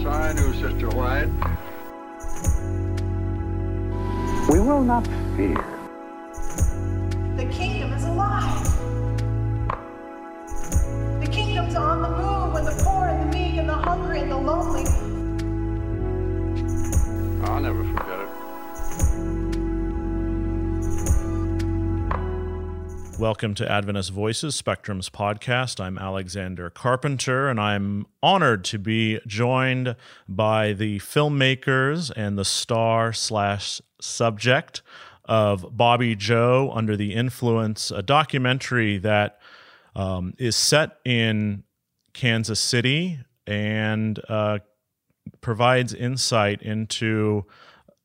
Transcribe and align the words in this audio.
Yes, 0.00 0.06
I 0.06 0.32
knew 0.32 0.54
Sister 0.54 0.88
White. 0.96 1.28
We 4.48 4.58
will 4.58 4.82
not 4.82 5.06
fear. 5.36 5.62
The 7.36 7.44
kingdom 7.52 7.92
is 7.92 8.04
alive. 8.04 8.64
The 11.20 11.28
kingdom's 11.30 11.74
on 11.74 12.00
the 12.00 12.08
move 12.08 12.54
with 12.54 12.64
the 12.64 12.82
poor 12.82 13.08
and 13.08 13.30
the 13.30 13.38
meek 13.38 13.56
and 13.58 13.68
the 13.68 13.74
hungry 13.74 14.20
and 14.20 14.30
the 14.30 14.38
lonely. 14.38 14.86
I'll 17.44 17.60
never 17.60 17.84
Welcome 23.20 23.54
to 23.56 23.70
Adventist 23.70 24.12
Voices, 24.12 24.56
Spectrum's 24.56 25.10
podcast. 25.10 25.78
I'm 25.78 25.98
Alexander 25.98 26.70
Carpenter, 26.70 27.50
and 27.50 27.60
I'm 27.60 28.06
honored 28.22 28.64
to 28.64 28.78
be 28.78 29.20
joined 29.26 29.94
by 30.26 30.72
the 30.72 31.00
filmmakers 31.00 32.10
and 32.16 32.38
the 32.38 32.46
star 32.46 33.12
slash 33.12 33.82
subject 34.00 34.80
of 35.26 35.64
Bobbi 35.76 36.16
Jo 36.16 36.72
Under 36.74 36.96
the 36.96 37.12
Influence, 37.12 37.90
a 37.90 38.00
documentary 38.00 38.96
that 38.96 39.38
um, 39.94 40.32
is 40.38 40.56
set 40.56 40.92
in 41.04 41.64
Kansas 42.14 42.58
City 42.58 43.18
and 43.46 44.18
uh, 44.30 44.60
provides 45.42 45.92
insight 45.92 46.62
into 46.62 47.44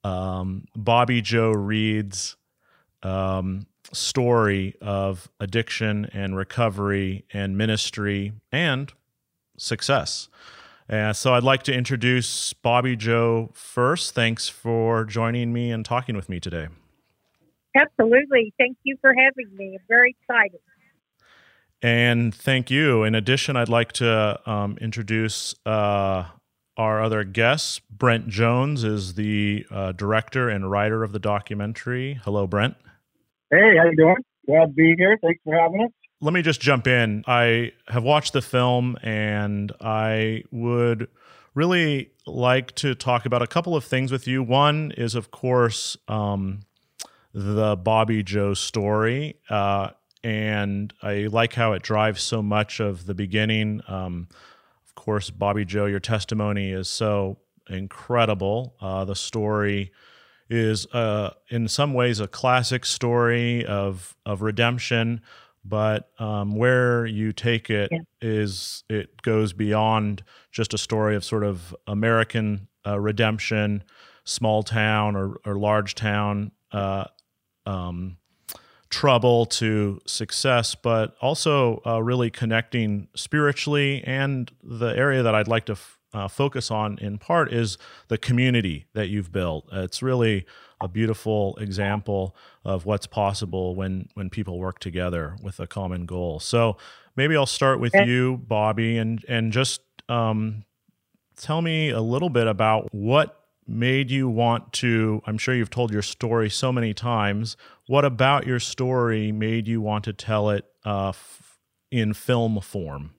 um, 0.03 0.65
Bobbi 0.77 1.23
Jo 1.23 1.51
Reed's 1.51 2.35
um, 3.01 3.65
story 3.93 4.75
of 4.81 5.29
addiction 5.39 6.05
and 6.13 6.35
recovery 6.35 7.25
and 7.33 7.57
ministry 7.57 8.33
and 8.51 8.91
success. 9.57 10.29
And 10.87 11.15
so 11.15 11.33
I'd 11.33 11.43
like 11.43 11.63
to 11.63 11.73
introduce 11.73 12.53
Bobbi 12.53 12.97
Jo 12.97 13.49
first. 13.53 14.13
Thanks 14.13 14.47
for 14.47 15.03
joining 15.03 15.51
me 15.51 15.71
and 15.71 15.83
talking 15.83 16.15
with 16.15 16.29
me 16.29 16.39
today. 16.39 16.67
Absolutely. 17.75 18.53
Thank 18.57 18.77
you 18.83 18.95
for 19.01 19.13
having 19.13 19.55
me. 19.55 19.77
I'm 19.79 19.85
very 19.87 20.15
excited. 20.21 20.59
And 21.81 22.33
thank 22.33 22.71
you. 22.71 23.03
In 23.03 23.15
addition, 23.15 23.55
I'd 23.55 23.69
like 23.69 23.91
to 23.93 24.39
um, 24.49 24.77
introduce 24.79 25.55
uh, 25.65 26.25
our 26.77 27.01
other 27.01 27.23
guest. 27.23 27.81
Brent 27.89 28.27
Jones 28.27 28.83
is 28.83 29.15
the 29.15 29.65
uh, 29.69 29.91
director 29.91 30.49
and 30.49 30.69
writer 30.69 31.03
of 31.03 31.11
the 31.11 31.19
documentary. 31.19 32.19
Hello, 32.23 32.47
Brent. 32.47 32.75
Hey, 33.51 33.77
how 33.77 33.85
you 33.85 33.95
doing? 33.95 34.15
Glad 34.47 34.65
to 34.65 34.71
be 34.73 34.95
here. 34.97 35.17
Thanks 35.21 35.39
for 35.43 35.55
having 35.55 35.83
us. 35.83 35.91
Let 36.19 36.33
me 36.33 36.41
just 36.41 36.59
jump 36.59 36.87
in. 36.87 37.23
I 37.27 37.73
have 37.87 38.03
watched 38.03 38.33
the 38.33 38.41
film 38.41 38.97
and 39.03 39.71
I 39.79 40.43
would 40.51 41.07
really 41.53 42.09
like 42.25 42.73
to 42.75 42.95
talk 42.95 43.25
about 43.25 43.43
a 43.43 43.47
couple 43.47 43.75
of 43.75 43.83
things 43.83 44.11
with 44.11 44.27
you. 44.27 44.41
One 44.41 44.91
is, 44.97 45.13
of 45.13 45.29
course, 45.29 45.95
um, 46.07 46.61
the 47.33 47.77
Bobbi 47.77 48.25
Jo 48.25 48.55
story. 48.55 49.35
Uh, 49.49 49.91
and 50.23 50.91
I 51.03 51.27
like 51.31 51.53
how 51.53 51.73
it 51.73 51.83
drives 51.83 52.23
so 52.23 52.41
much 52.41 52.79
of 52.79 53.05
the 53.05 53.13
beginning. 53.13 53.81
Um, 53.87 54.27
of 54.87 54.95
course, 54.95 55.29
Bobbi 55.29 55.67
Jo, 55.67 55.85
your 55.85 55.99
testimony 55.99 56.71
is 56.71 56.87
so 56.87 57.37
incredible. 57.69 58.75
Uh, 58.81 59.05
the 59.05 59.15
story 59.15 59.91
is 60.49 60.85
uh, 60.93 61.33
in 61.49 61.67
some 61.67 61.93
ways 61.93 62.19
a 62.19 62.27
classic 62.27 62.85
story 62.85 63.65
of 63.65 64.15
of 64.25 64.41
redemption, 64.41 65.21
but 65.63 66.09
um, 66.19 66.55
where 66.55 67.05
you 67.05 67.33
take 67.33 67.69
it 67.69 67.89
Yeah. 67.91 67.99
is 68.21 68.83
it 68.89 69.21
goes 69.23 69.53
beyond 69.53 70.23
just 70.51 70.73
a 70.73 70.77
story 70.77 71.15
of 71.15 71.23
sort 71.23 71.43
of 71.43 71.75
American 71.87 72.67
uh, 72.85 72.99
redemption, 72.99 73.83
small 74.23 74.61
town 74.63 75.15
or, 75.15 75.37
or 75.45 75.55
large 75.55 75.95
town 75.95 76.51
uh, 76.71 77.05
um, 77.65 78.17
trouble 78.89 79.45
to 79.47 79.99
success, 80.05 80.75
but 80.75 81.15
also 81.19 81.81
uh, 81.85 82.01
really 82.01 82.29
connecting 82.29 83.07
spiritually. 83.15 84.03
And 84.05 84.51
the 84.63 84.95
area 84.95 85.23
that 85.23 85.33
I'd 85.33 85.47
like 85.47 85.65
to 85.65 85.73
f- 85.73 85.94
uh, 86.15 86.29
focus 86.29 86.71
on 86.71 86.99
in 86.99 87.19
part 87.19 87.53
is 87.53 87.77
the 88.09 88.17
community 88.19 88.87
that 88.95 89.09
you've 89.09 89.33
built. 89.33 89.67
It's 89.73 90.03
really 90.03 90.47
a 90.81 90.89
beautiful 90.89 91.57
example 91.57 92.35
of 92.65 92.85
what's 92.87 93.07
possible 93.07 93.75
when 93.75 94.09
when 94.15 94.31
people 94.31 94.59
work 94.59 94.79
together 94.79 95.37
with 95.43 95.59
a 95.61 95.67
common 95.67 96.07
goal. 96.07 96.41
So 96.41 96.77
maybe 97.17 97.37
I'll 97.37 97.47
start 97.47 97.81
with 97.81 97.93
Okay. 97.95 98.05
you, 98.07 98.41
Bobbi, 98.47 98.99
and 99.01 99.25
and 99.29 99.53
just 99.53 99.81
um, 100.09 100.63
tell 101.37 101.61
me 101.61 101.91
a 101.91 102.01
little 102.01 102.29
bit 102.29 102.47
about 102.47 102.93
what 102.93 103.39
made 103.67 104.11
you 104.11 104.29
want 104.29 104.73
to 104.73 105.21
i'm 105.25 105.37
sure 105.39 105.55
you've 105.55 105.71
told 105.71 105.91
your 105.91 106.01
story 106.03 106.49
so 106.49 106.71
many 106.71 106.93
times 106.93 107.57
what 107.87 108.05
about 108.05 108.47
your 108.47 108.59
story 108.59 109.31
made 109.31 109.67
you 109.67 109.81
want 109.81 110.03
to 110.05 110.13
tell 110.13 110.51
it 110.51 110.65
uh, 110.85 111.09
f- 111.09 111.57
in 111.91 112.13
film 112.13 112.59
form 112.61 113.11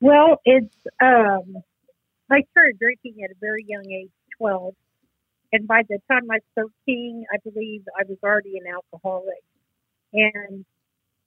Well, 0.00 0.40
it's 0.44 0.76
um, 1.02 1.56
I 2.30 2.42
started 2.50 2.78
drinking 2.78 3.22
at 3.24 3.30
a 3.30 3.34
very 3.40 3.64
young 3.66 3.90
age, 3.90 4.10
twelve, 4.36 4.74
and 5.52 5.66
by 5.66 5.82
the 5.88 5.98
time 6.10 6.30
I 6.30 6.36
was 6.36 6.42
thirteen, 6.86 7.24
I 7.32 7.38
believe 7.48 7.82
I 7.98 8.04
was 8.08 8.18
already 8.22 8.58
an 8.58 8.72
alcoholic, 8.72 9.42
and 10.12 10.64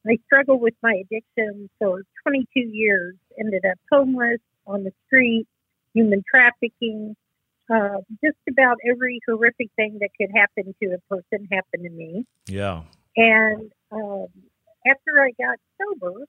I 0.08 0.18
struggled 0.26 0.62
with 0.62 0.74
my 0.82 1.02
addiction 1.02 1.70
for 1.78 2.02
22 2.24 2.60
years. 2.60 3.16
Ended 3.40 3.66
up 3.66 3.78
homeless 3.92 4.40
on 4.66 4.84
the 4.84 4.92
street, 5.06 5.48
human 5.94 6.24
trafficking, 6.30 7.16
uh, 7.70 7.98
just 8.24 8.38
about 8.50 8.78
every 8.90 9.20
horrific 9.28 9.70
thing 9.76 10.00
that 10.02 10.10
could 10.20 10.32
happen 10.36 10.74
to 10.82 10.96
a 10.96 10.98
person 11.10 11.48
happened 11.52 11.84
to 11.84 11.90
me. 11.90 12.26
yeah 12.48 12.82
And 13.16 13.72
um, 13.92 14.28
after 14.88 15.22
I 15.22 15.32
got 15.40 15.58
sober, 15.78 16.26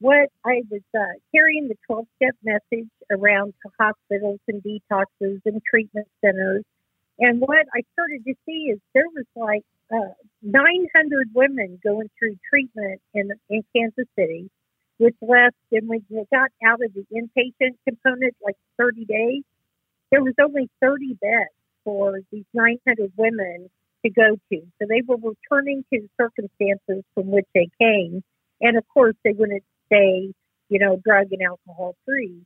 what 0.00 0.28
I 0.44 0.62
was 0.70 0.82
uh, 0.94 1.18
carrying 1.34 1.68
the 1.68 1.76
12 1.86 2.06
step 2.16 2.34
message 2.42 2.88
around 3.10 3.54
to 3.62 3.70
hospitals 3.78 4.40
and 4.48 4.62
detoxes 4.62 5.40
and 5.44 5.62
treatment 5.68 6.08
centers. 6.24 6.64
And 7.18 7.40
what 7.40 7.66
I 7.74 7.82
started 7.92 8.24
to 8.26 8.34
see 8.44 8.72
is 8.72 8.80
there 8.92 9.08
was 9.14 9.26
like 9.36 9.64
uh, 9.92 10.14
900 10.42 11.28
women 11.32 11.78
going 11.82 12.10
through 12.18 12.36
treatment 12.48 13.00
in, 13.14 13.30
in 13.48 13.62
Kansas 13.74 14.06
City 14.18 14.50
which 14.98 15.16
less 15.20 15.52
than 15.72 15.86
when 15.86 16.04
we 16.08 16.24
got 16.32 16.50
out 16.64 16.80
of 16.82 16.92
the 16.94 17.04
inpatient 17.12 17.76
component, 17.86 18.34
like 18.44 18.56
30 18.78 19.04
days. 19.04 19.42
There 20.10 20.22
was 20.22 20.34
only 20.40 20.70
30 20.80 21.14
beds 21.20 21.50
for 21.84 22.20
these 22.30 22.44
900 22.54 23.12
women 23.16 23.68
to 24.04 24.10
go 24.10 24.36
to. 24.52 24.60
So 24.78 24.86
they 24.88 25.02
were 25.06 25.16
returning 25.16 25.84
to 25.92 26.08
circumstances 26.20 27.04
from 27.14 27.30
which 27.30 27.46
they 27.54 27.68
came. 27.80 28.22
And 28.60 28.76
of 28.76 28.84
course, 28.92 29.16
they 29.24 29.32
wouldn't 29.32 29.64
stay, 29.94 30.32
you 30.68 30.78
know, 30.78 31.00
drug 31.04 31.28
and 31.32 31.42
alcohol 31.42 31.94
free. 32.04 32.40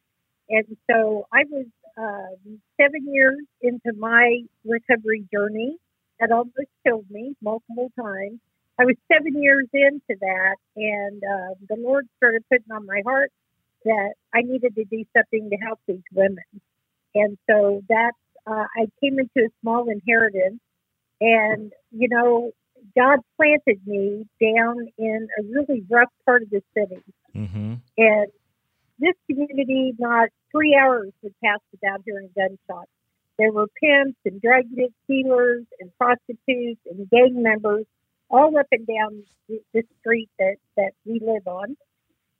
And 0.50 0.64
so 0.90 1.26
I 1.32 1.44
was 1.50 1.66
uh, 1.96 2.52
seven 2.80 3.12
years 3.12 3.40
into 3.60 3.92
my 3.98 4.40
recovery 4.64 5.24
journey. 5.32 5.76
That 6.20 6.32
almost 6.32 6.66
killed 6.84 7.06
me 7.10 7.36
multiple 7.40 7.92
times. 7.96 8.40
I 8.76 8.84
was 8.84 8.96
seven 9.12 9.40
years 9.40 9.68
into 9.72 10.18
that, 10.20 10.56
and 10.74 11.22
uh, 11.22 11.54
the 11.68 11.76
Lord 11.76 12.08
started 12.16 12.42
putting 12.50 12.72
on 12.72 12.86
my 12.86 13.02
heart 13.06 13.30
that 13.84 14.14
I 14.34 14.42
needed 14.42 14.74
to 14.74 14.84
do 14.84 15.04
something 15.16 15.48
to 15.50 15.56
help 15.56 15.78
these 15.86 16.02
women. 16.12 16.44
And 17.14 17.38
so 17.48 17.82
that 17.88 18.12
uh, 18.48 18.64
I 18.76 18.86
came 19.00 19.20
into 19.20 19.46
a 19.46 19.50
small 19.60 19.88
inheritance 19.88 20.60
and, 21.20 21.72
you 21.92 22.08
know, 22.08 22.50
God 22.96 23.20
planted 23.36 23.80
me 23.86 24.26
down 24.40 24.88
in 24.98 25.28
a 25.38 25.42
really 25.42 25.84
rough 25.88 26.10
part 26.26 26.42
of 26.42 26.50
the 26.50 26.62
city. 26.76 27.02
Mm-hmm. 27.34 27.74
And 27.96 28.26
this 28.98 29.14
community, 29.30 29.94
not 29.98 30.28
three 30.50 30.76
hours 30.80 31.12
would 31.22 31.34
pass 31.42 31.60
without 31.72 32.02
hearing 32.04 32.30
gunshots. 32.34 32.90
There 33.38 33.52
were 33.52 33.68
pimps 33.80 34.18
and 34.24 34.42
drug 34.42 34.64
dealers 35.08 35.64
and 35.78 35.90
prostitutes 35.96 36.80
and 36.90 37.08
gang 37.10 37.42
members 37.42 37.86
all 38.30 38.56
up 38.58 38.66
and 38.72 38.86
down 38.86 39.22
the 39.48 39.82
street 40.00 40.28
that, 40.38 40.56
that 40.76 40.92
we 41.04 41.20
live 41.20 41.46
on. 41.46 41.76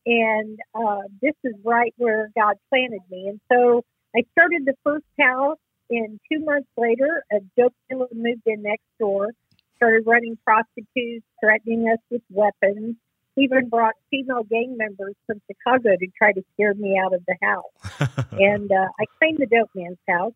And 0.05 0.59
uh, 0.75 1.03
this 1.23 1.35
is 1.45 1.55
right 1.65 1.95
where 1.97 2.31
God 2.37 2.57
planted 2.69 3.03
me. 3.11 3.29
And 3.29 3.41
so 3.51 3.85
I 4.17 4.23
started 4.33 4.63
the 4.65 4.75
first 4.85 5.05
house, 5.21 5.59
and 5.91 6.19
two 6.31 6.45
months 6.45 6.69
later, 6.77 7.23
a 7.31 7.41
dope 7.57 7.75
dealer 7.89 8.09
moved 8.13 8.43
in 8.47 8.63
next 8.63 8.87
door, 8.99 9.29
started 9.77 10.05
running 10.07 10.37
prostitutes, 10.45 11.25
threatening 11.41 11.89
us 11.89 11.99
with 12.11 12.23
weapons, 12.31 12.97
even 13.39 13.69
brought 13.69 13.95
female 14.11 14.43
gang 14.45 14.77
members 14.77 15.15
from 15.27 15.41
Chicago 15.47 15.97
to 15.97 16.07
try 16.17 16.33
to 16.33 16.43
scare 16.55 16.75
me 16.75 16.99
out 16.99 17.15
of 17.15 17.23
the 17.27 17.37
house. 17.43 18.27
and 18.33 18.71
uh, 18.71 18.89
I 18.99 19.05
claimed 19.19 19.39
the 19.39 19.47
dope 19.47 19.71
man's 19.75 19.99
house. 20.09 20.35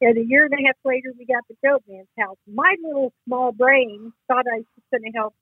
And 0.00 0.16
a 0.16 0.24
year 0.24 0.44
and 0.44 0.54
a 0.54 0.66
half 0.66 0.76
later, 0.84 1.12
we 1.18 1.26
got 1.26 1.42
the 1.48 1.56
dope 1.62 1.82
man's 1.88 2.08
house. 2.18 2.36
My 2.46 2.74
little 2.82 3.12
small 3.26 3.52
brain 3.52 4.12
thought 4.28 4.44
I 4.46 4.58
was 4.58 4.84
going 4.92 5.10
to 5.10 5.18
help 5.18 5.34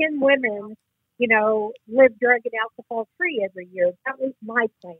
10 0.00 0.20
women, 0.20 0.76
you 1.18 1.28
know, 1.28 1.72
live 1.88 2.18
drug 2.20 2.40
and 2.44 2.54
alcohol 2.62 3.08
free 3.18 3.44
every 3.44 3.68
year. 3.72 3.92
That 4.06 4.20
was 4.20 4.32
my 4.42 4.66
plan. 4.80 4.96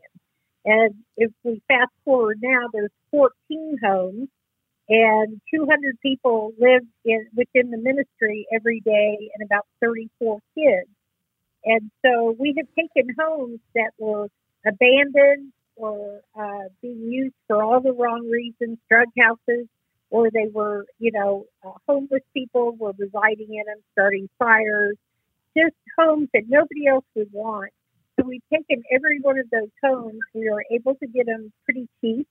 And 0.65 0.95
if 1.15 1.31
we 1.43 1.61
fast 1.67 1.91
forward 2.03 2.39
now, 2.41 2.67
there's 2.73 2.91
14 3.11 3.77
homes 3.83 4.27
and 4.89 5.41
200 5.53 5.99
people 6.01 6.51
live 6.59 6.83
in, 7.05 7.27
within 7.35 7.71
the 7.71 7.77
ministry 7.77 8.45
every 8.53 8.81
day 8.81 9.31
and 9.33 9.45
about 9.45 9.65
34 9.81 10.39
kids. 10.55 10.89
And 11.65 11.89
so 12.05 12.35
we 12.39 12.53
have 12.57 12.67
taken 12.75 13.13
homes 13.19 13.59
that 13.73 13.91
were 13.97 14.27
abandoned 14.65 15.51
or 15.75 16.21
uh, 16.39 16.69
being 16.81 17.11
used 17.11 17.35
for 17.47 17.61
all 17.61 17.81
the 17.81 17.91
wrong 17.91 18.29
reasons, 18.29 18.77
drug 18.89 19.07
houses, 19.19 19.67
or 20.09 20.29
they 20.31 20.47
were, 20.53 20.85
you 20.99 21.11
know, 21.11 21.45
uh, 21.65 21.71
homeless 21.87 22.21
people 22.33 22.75
were 22.77 22.93
residing 22.97 23.47
in 23.49 23.65
them, 23.65 23.81
starting 23.91 24.29
fires, 24.37 24.95
just 25.57 25.75
homes 25.97 26.29
that 26.33 26.43
nobody 26.47 26.87
else 26.87 27.05
would 27.15 27.31
want. 27.33 27.71
So 28.17 28.25
we've 28.25 28.41
taken 28.53 28.83
every 28.93 29.19
one 29.19 29.39
of 29.39 29.49
those 29.49 29.69
homes. 29.83 30.19
We 30.33 30.49
were 30.49 30.63
able 30.71 30.95
to 30.95 31.07
get 31.07 31.25
them 31.25 31.51
pretty 31.65 31.89
cheap 31.99 32.27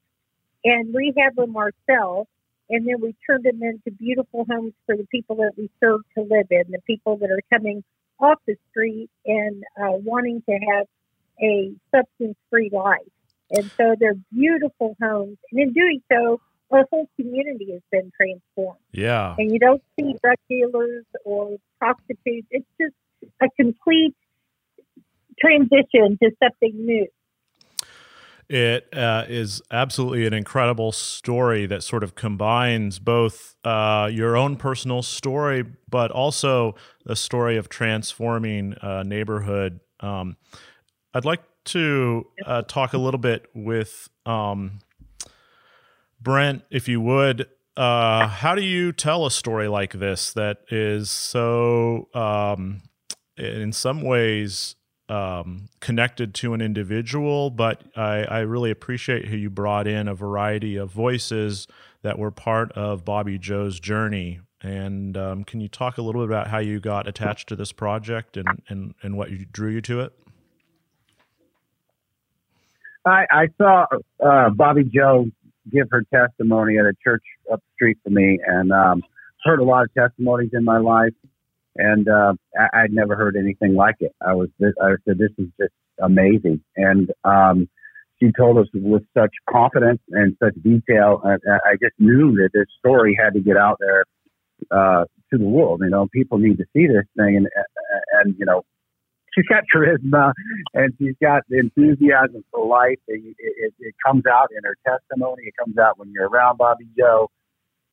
and 0.64 0.94
rehab 0.94 1.36
them 1.36 1.56
ourselves. 1.56 2.28
And 2.70 2.88
then 2.88 3.00
we 3.02 3.14
turned 3.26 3.44
them 3.44 3.62
into 3.62 3.90
beautiful 3.98 4.46
homes 4.48 4.72
for 4.86 4.96
the 4.96 5.06
people 5.10 5.36
that 5.36 5.52
we 5.58 5.68
serve 5.80 6.00
to 6.16 6.22
live 6.22 6.46
in, 6.50 6.70
the 6.70 6.80
people 6.86 7.18
that 7.18 7.30
are 7.30 7.42
coming 7.52 7.84
off 8.20 8.38
the 8.46 8.56
street 8.70 9.10
and 9.26 9.62
uh, 9.76 9.92
wanting 9.92 10.42
to 10.48 10.52
have 10.52 10.86
a 11.42 11.72
substance 11.94 12.36
free 12.50 12.70
life. 12.72 13.00
And 13.50 13.70
so 13.76 13.94
they're 13.98 14.16
beautiful 14.32 14.96
homes. 15.00 15.38
And 15.52 15.60
in 15.60 15.72
doing 15.72 16.02
so, 16.10 16.40
our 16.70 16.84
whole 16.90 17.08
community 17.16 17.72
has 17.72 17.82
been 17.90 18.10
transformed. 18.16 18.80
Yeah. 18.92 19.34
And 19.38 19.52
you 19.52 19.58
don't 19.58 19.82
see 19.98 20.14
drug 20.22 20.38
dealers 20.48 21.04
or 21.24 21.56
prostitutes. 21.78 22.48
It's 22.50 22.66
just 22.80 22.94
a 23.40 23.48
complete 23.60 24.14
transition 25.38 26.18
to 26.22 26.30
something 26.42 26.72
new. 26.74 27.06
It 28.48 28.88
uh, 28.92 29.24
is 29.28 29.62
absolutely 29.70 30.26
an 30.26 30.34
incredible 30.34 30.92
story 30.92 31.66
that 31.66 31.82
sort 31.82 32.04
of 32.04 32.14
combines 32.14 32.98
both 32.98 33.56
uh, 33.64 34.10
your 34.12 34.36
own 34.36 34.56
personal 34.56 35.02
story, 35.02 35.64
but 35.88 36.10
also 36.10 36.74
the 37.06 37.16
story 37.16 37.56
of 37.56 37.68
transforming 37.68 38.74
a 38.82 39.02
neighborhood. 39.02 39.80
Um, 40.00 40.36
I'd 41.14 41.24
like 41.24 41.42
to 41.66 42.26
uh, 42.44 42.62
talk 42.62 42.92
a 42.92 42.98
little 42.98 43.18
bit 43.18 43.46
with 43.54 44.08
um, 44.26 44.80
Brent, 46.20 46.62
if 46.70 46.88
you 46.88 47.00
would. 47.00 47.48
Uh, 47.76 48.28
how 48.28 48.54
do 48.54 48.62
you 48.62 48.92
tell 48.92 49.26
a 49.26 49.30
story 49.30 49.68
like 49.68 49.92
this 49.94 50.32
that 50.34 50.58
is 50.70 51.10
so, 51.10 52.08
um, 52.14 52.82
in 53.36 53.72
some 53.72 54.02
ways, 54.02 54.76
um, 55.14 55.68
connected 55.78 56.34
to 56.34 56.54
an 56.54 56.60
individual, 56.60 57.50
but 57.50 57.82
I, 57.96 58.24
I, 58.24 58.38
really 58.40 58.72
appreciate 58.72 59.28
how 59.28 59.36
you 59.36 59.48
brought 59.48 59.86
in 59.86 60.08
a 60.08 60.14
variety 60.14 60.76
of 60.76 60.90
voices 60.90 61.68
that 62.02 62.18
were 62.18 62.32
part 62.32 62.72
of 62.72 63.04
Bobbi 63.04 63.38
Jo's 63.38 63.78
journey. 63.78 64.40
And 64.60 65.16
um, 65.16 65.44
can 65.44 65.60
you 65.60 65.68
talk 65.68 65.98
a 65.98 66.02
little 66.02 66.20
bit 66.22 66.30
about 66.30 66.48
how 66.48 66.58
you 66.58 66.80
got 66.80 67.06
attached 67.06 67.48
to 67.50 67.56
this 67.56 67.70
project 67.70 68.36
and, 68.36 68.48
and, 68.68 68.94
and 69.02 69.16
what 69.16 69.30
you, 69.30 69.46
drew 69.52 69.70
you 69.70 69.80
to 69.82 70.00
it? 70.00 70.12
I, 73.06 73.26
I 73.30 73.46
saw 73.56 73.86
uh, 73.92 74.50
Bobbi 74.50 74.90
Jo 74.90 75.26
give 75.70 75.86
her 75.92 76.02
testimony 76.12 76.76
at 76.78 76.86
a 76.86 76.94
church 77.04 77.22
up 77.52 77.60
the 77.60 77.74
street 77.74 77.98
from 78.02 78.14
me, 78.14 78.40
and 78.44 78.72
um, 78.72 79.02
heard 79.44 79.60
a 79.60 79.64
lot 79.64 79.84
of 79.84 79.94
testimonies 79.94 80.50
in 80.54 80.64
my 80.64 80.78
life 80.78 81.12
and 81.76 82.08
uh, 82.08 82.34
I, 82.58 82.82
would 82.82 82.92
never 82.92 83.16
heard 83.16 83.36
anything 83.36 83.74
like 83.74 83.96
it. 84.00 84.12
I 84.26 84.34
was, 84.34 84.48
I 84.62 84.94
said, 85.06 85.18
this 85.18 85.30
is 85.38 85.48
just 85.60 85.72
amazing, 86.00 86.62
and 86.76 87.10
um, 87.24 87.68
she 88.20 88.30
told 88.36 88.58
us 88.58 88.66
with 88.72 89.02
such 89.16 89.32
confidence 89.50 90.00
and 90.10 90.36
such 90.42 90.54
detail. 90.62 91.20
I, 91.24 91.34
I 91.66 91.72
just 91.74 91.94
knew 91.98 92.34
that 92.36 92.50
this 92.52 92.66
story 92.78 93.18
had 93.20 93.34
to 93.34 93.40
get 93.40 93.56
out 93.56 93.78
there 93.80 94.04
uh, 94.70 95.04
to 95.32 95.38
the 95.38 95.44
world. 95.44 95.80
You 95.82 95.90
know, 95.90 96.06
people 96.12 96.38
need 96.38 96.58
to 96.58 96.64
see 96.72 96.86
this 96.86 97.06
thing, 97.16 97.36
and 97.36 97.48
and 98.12 98.34
you 98.38 98.46
know, 98.46 98.62
she's 99.34 99.46
got 99.46 99.64
charisma 99.74 100.32
and 100.74 100.92
she's 100.98 101.14
got 101.20 101.42
enthusiasm 101.50 102.44
for 102.50 102.66
life. 102.66 102.98
It, 103.08 103.36
it, 103.38 103.74
it 103.78 103.94
comes 104.04 104.24
out 104.26 104.48
in 104.56 104.62
her 104.64 104.76
testimony. 104.86 105.44
It 105.46 105.54
comes 105.58 105.76
out 105.78 105.98
when 105.98 106.12
you're 106.12 106.28
around 106.28 106.58
Bobbi 106.58 106.88
Jo 106.96 107.28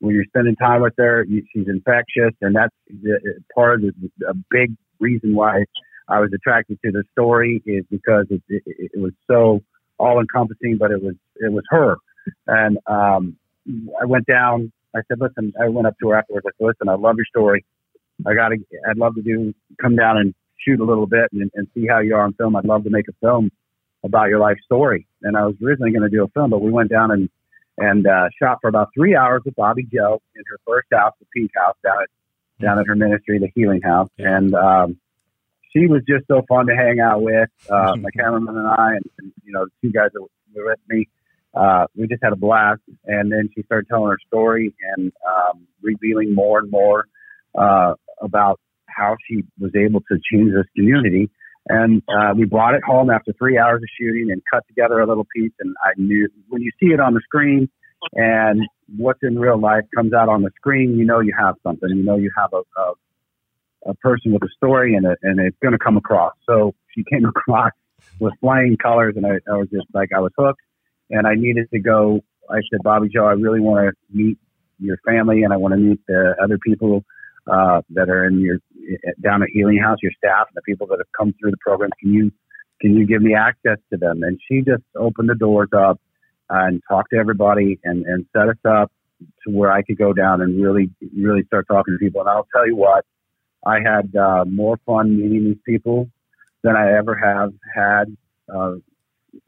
when 0.02 0.16
you're 0.16 0.26
spending 0.26 0.56
time 0.56 0.82
with 0.82 0.94
her, 0.98 1.24
you, 1.30 1.44
she's 1.54 1.68
infectious, 1.68 2.34
and 2.42 2.56
that's 2.56 2.74
the, 2.88 3.40
part 3.54 3.76
of 3.76 3.82
the, 3.82 4.28
a 4.28 4.34
big 4.50 4.76
reason 5.00 5.36
why 5.36 5.64
I 6.10 6.20
was 6.20 6.32
attracted 6.34 6.80
to 6.84 6.92
the 6.92 7.04
story 7.12 7.62
is 7.66 7.86
because 7.90 8.26
it, 8.32 8.42
it, 8.50 8.64
it 8.66 9.00
was 9.00 9.14
so 9.30 9.62
all 10.00 10.20
encompassing, 10.20 10.78
but 10.78 10.92
it 10.92 11.02
was 11.02 11.14
it 11.36 11.52
was 11.52 11.64
her, 11.70 11.98
and 12.48 12.80
um, 12.88 13.38
I 14.02 14.06
went 14.06 14.26
down. 14.26 14.72
I 14.96 15.02
said, 15.08 15.20
"Listen," 15.22 15.54
I 15.62 15.70
went 15.70 15.86
up 15.86 15.94
to 16.02 16.10
her 16.10 16.18
afterwards. 16.18 16.48
I 16.48 16.52
said, 16.58 16.66
"Listen, 16.66 16.90
I 16.90 16.96
love 16.96 17.16
your 17.18 17.26
story. 17.26 17.64
I 18.26 18.34
got 18.34 18.50
to. 18.50 18.58
I'd 18.90 18.98
love 18.98 19.14
to 19.16 19.22
do 19.22 19.54
come 19.80 19.96
down 19.96 20.18
and 20.18 20.34
shoot 20.58 20.80
a 20.80 20.84
little 20.84 21.08
bit 21.08 21.30
and, 21.32 21.52
and 21.54 21.68
see 21.76 21.86
how 21.88 22.00
you 22.00 22.16
are 22.16 22.24
on 22.24 22.34
film. 22.34 22.56
I'd 22.56 22.66
love 22.66 22.84
to 22.86 22.90
make 22.90 23.08
a 23.08 23.14
film 23.22 23.52
about 24.04 24.30
your 24.30 24.40
life 24.40 24.58
story." 24.66 25.06
And 25.22 25.38
I 25.38 25.46
was 25.46 25.56
originally 25.64 25.92
going 25.92 26.10
to 26.10 26.10
do 26.10 26.24
a 26.24 26.28
film, 26.30 26.50
but 26.50 26.62
we 26.64 26.72
went 26.72 26.90
down 26.90 27.12
and 27.12 27.30
and 27.82 28.08
uh, 28.08 28.30
shot 28.42 28.60
for 28.62 28.68
about 28.68 28.90
three 28.94 29.16
hours 29.16 29.42
with 29.46 29.56
Bobbi 29.56 29.90
Jo 29.92 30.22
in 30.36 30.44
her 30.48 30.58
first 30.66 30.88
house, 30.94 31.14
the 31.20 31.26
Peak 31.34 31.52
House, 31.56 31.76
down 31.84 32.04
at 32.04 32.10
down 32.62 32.80
at 32.80 32.86
her 32.88 32.96
ministry, 32.96 33.40
the 33.40 33.50
Healing 33.56 33.82
House, 33.82 34.10
and 34.20 34.54
um, 34.54 34.98
she 35.74 35.88
was 35.88 36.02
just 36.08 36.28
so 36.28 36.44
fun 36.48 36.68
to 36.68 36.76
hang 36.76 37.00
out 37.00 37.22
with. 37.22 37.50
Uh, 37.70 37.96
my 38.00 38.10
cameraman 38.12 38.56
and 38.56 38.68
I, 38.68 38.90
and, 38.96 39.06
and 39.20 39.34
you 39.44 39.52
know, 39.52 39.66
the 39.66 39.72
two 39.82 39.92
guys 39.92 40.10
that 40.14 40.22
were 40.22 40.66
with 40.66 40.80
me, 40.90 41.08
uh, 41.54 41.88
we 41.96 42.08
just 42.08 42.24
had 42.24 42.34
a 42.34 42.38
blast. 42.38 42.82
And 43.06 43.32
then 43.32 43.50
she 43.56 43.64
started 43.64 43.88
telling 43.90 44.10
her 44.10 44.20
story 44.28 44.74
and 44.96 45.12
um, 45.28 45.68
revealing 45.82 46.34
more 46.34 46.60
and 46.60 46.70
more 46.70 47.06
uh, 47.58 47.94
about 48.22 48.60
how 48.88 49.16
she 49.28 49.44
was 49.60 49.72
able 49.76 50.02
to 50.02 50.20
change 50.32 50.52
this 50.54 50.68
community. 50.76 51.30
And 51.68 52.02
uh, 52.10 52.34
we 52.36 52.46
brought 52.46 52.74
it 52.74 52.84
home 52.84 53.10
after 53.10 53.34
three 53.38 53.58
hours 53.58 53.82
of 53.84 53.90
shooting 54.00 54.32
and 54.32 54.42
cut 54.52 54.64
together 54.68 55.00
a 55.00 55.08
little 55.08 55.28
piece. 55.36 55.52
And 55.60 55.76
I 55.84 55.92
knew 55.98 56.28
when 56.50 56.62
you 56.62 56.72
see 56.80 56.88
it 56.88 57.00
on 57.00 57.14
the 57.14 57.22
screen 57.24 57.70
and 58.14 58.62
what's 58.98 59.20
in 59.22 59.38
real 59.38 59.60
life 59.60 59.84
comes 59.96 60.14
out 60.14 60.28
on 60.28 60.42
the 60.42 60.50
screen, 60.56 60.98
you 60.98 61.06
know 61.06 61.20
you 61.20 61.34
have 61.38 61.56
something. 61.64 61.90
You 61.90 62.04
know 62.04 62.18
you 62.18 62.32
have 62.36 62.52
a, 62.54 62.82
a, 62.82 63.92
a 63.92 63.94
person 63.96 64.34
with 64.34 64.44
a 64.44 64.50
story 64.58 64.96
and, 64.96 65.06
it, 65.06 65.20
and 65.22 65.40
it's 65.40 65.58
going 65.62 65.74
to 65.74 65.80
come 65.80 65.98
across. 65.98 66.34
So 66.50 66.74
she 66.96 67.04
came 67.12 67.26
across 67.36 67.72
with 68.20 68.34
flying 68.42 68.78
colors, 68.78 69.14
and 69.16 69.26
I, 69.26 69.40
I 69.48 69.58
was 69.58 69.68
just 69.72 69.86
like, 69.94 70.10
I 70.16 70.20
was 70.20 70.32
hooked. 70.38 70.62
And 71.12 71.28
I 71.28 71.36
needed 71.36 71.70
to 71.74 71.80
go. 71.80 72.22
I 72.50 72.62
said, 72.72 72.80
Bobbi 72.84 73.12
Jo, 73.12 73.26
I 73.26 73.34
really 73.34 73.60
want 73.60 73.86
to 73.86 74.18
meet 74.18 74.38
your 74.80 74.98
family 75.06 75.44
and 75.44 75.54
I 75.54 75.58
want 75.58 75.74
to 75.74 75.78
meet 75.78 76.00
the 76.08 76.36
other 76.42 76.58
people 76.58 77.04
uh, 77.52 77.82
that 77.92 78.10
are 78.10 78.26
in 78.26 78.40
your 78.40 78.58
down 79.22 79.44
at 79.44 79.50
Healing 79.52 79.80
House, 79.80 79.98
your 80.02 80.12
staff, 80.18 80.48
and 80.48 80.56
the 80.56 80.62
people 80.62 80.88
that 80.88 81.00
have 81.00 81.12
come 81.18 81.34
through 81.40 81.52
the 81.52 81.58
program. 81.58 81.90
Can 82.00 82.14
you 82.14 82.32
can 82.80 82.96
you 82.96 83.06
give 83.06 83.22
me 83.22 83.36
access 83.36 83.78
to 83.92 83.98
them? 83.98 84.24
And 84.24 84.40
she 84.48 84.62
just 84.62 84.84
opened 84.98 85.30
the 85.30 85.36
doors 85.36 85.70
up 85.76 86.00
and 86.50 86.82
talked 86.88 87.12
to 87.12 87.18
everybody 87.18 87.80
and 87.84 88.06
and 88.06 88.26
set 88.34 88.50
us 88.50 88.58
up 88.68 88.92
to 89.44 89.52
where 89.52 89.72
I 89.72 89.84
could 89.84 89.98
go 89.98 90.14
down 90.14 90.42
and 90.42 90.62
really 90.62 90.90
really 91.16 91.44
start 91.46 91.68
talking 91.68 91.94
to 91.94 91.98
people. 92.00 92.22
And 92.22 92.30
I'll 92.30 92.48
tell 92.54 92.68
you 92.68 92.76
what, 92.76 93.06
I 93.66 93.80
had 93.80 94.16
uh, 94.16 94.46
more 94.46 94.78
fun 94.86 95.18
meeting 95.18 95.46
these 95.46 95.62
people 95.66 96.10
than 96.64 96.76
I 96.76 96.98
ever 96.98 97.16
have 97.16 97.54
had 97.74 98.16
uh, 98.54 98.74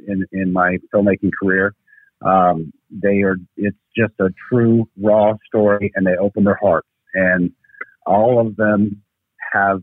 in 0.08 0.26
in 0.32 0.54
my 0.54 0.78
filmmaking 0.94 1.32
career. 1.42 1.74
Um, 2.22 2.72
they 2.90 3.22
are 3.24 3.36
it's 3.58 3.78
just 3.98 4.14
a 4.20 4.30
true 4.50 4.88
raw 5.02 5.34
story, 5.48 5.92
and 5.96 6.06
they 6.06 6.16
open 6.16 6.44
their 6.44 6.60
hearts 6.62 6.88
and 7.14 7.52
all 8.06 8.46
of 8.46 8.56
them 8.56 9.02
have 9.54 9.82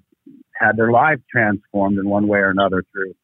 had 0.58 0.76
their 0.76 0.90
lives 0.90 1.22
transformed 1.30 1.98
in 1.98 2.08
one 2.08 2.28
way 2.28 2.40
or 2.40 2.50
another 2.50 2.84
through, 2.92 3.14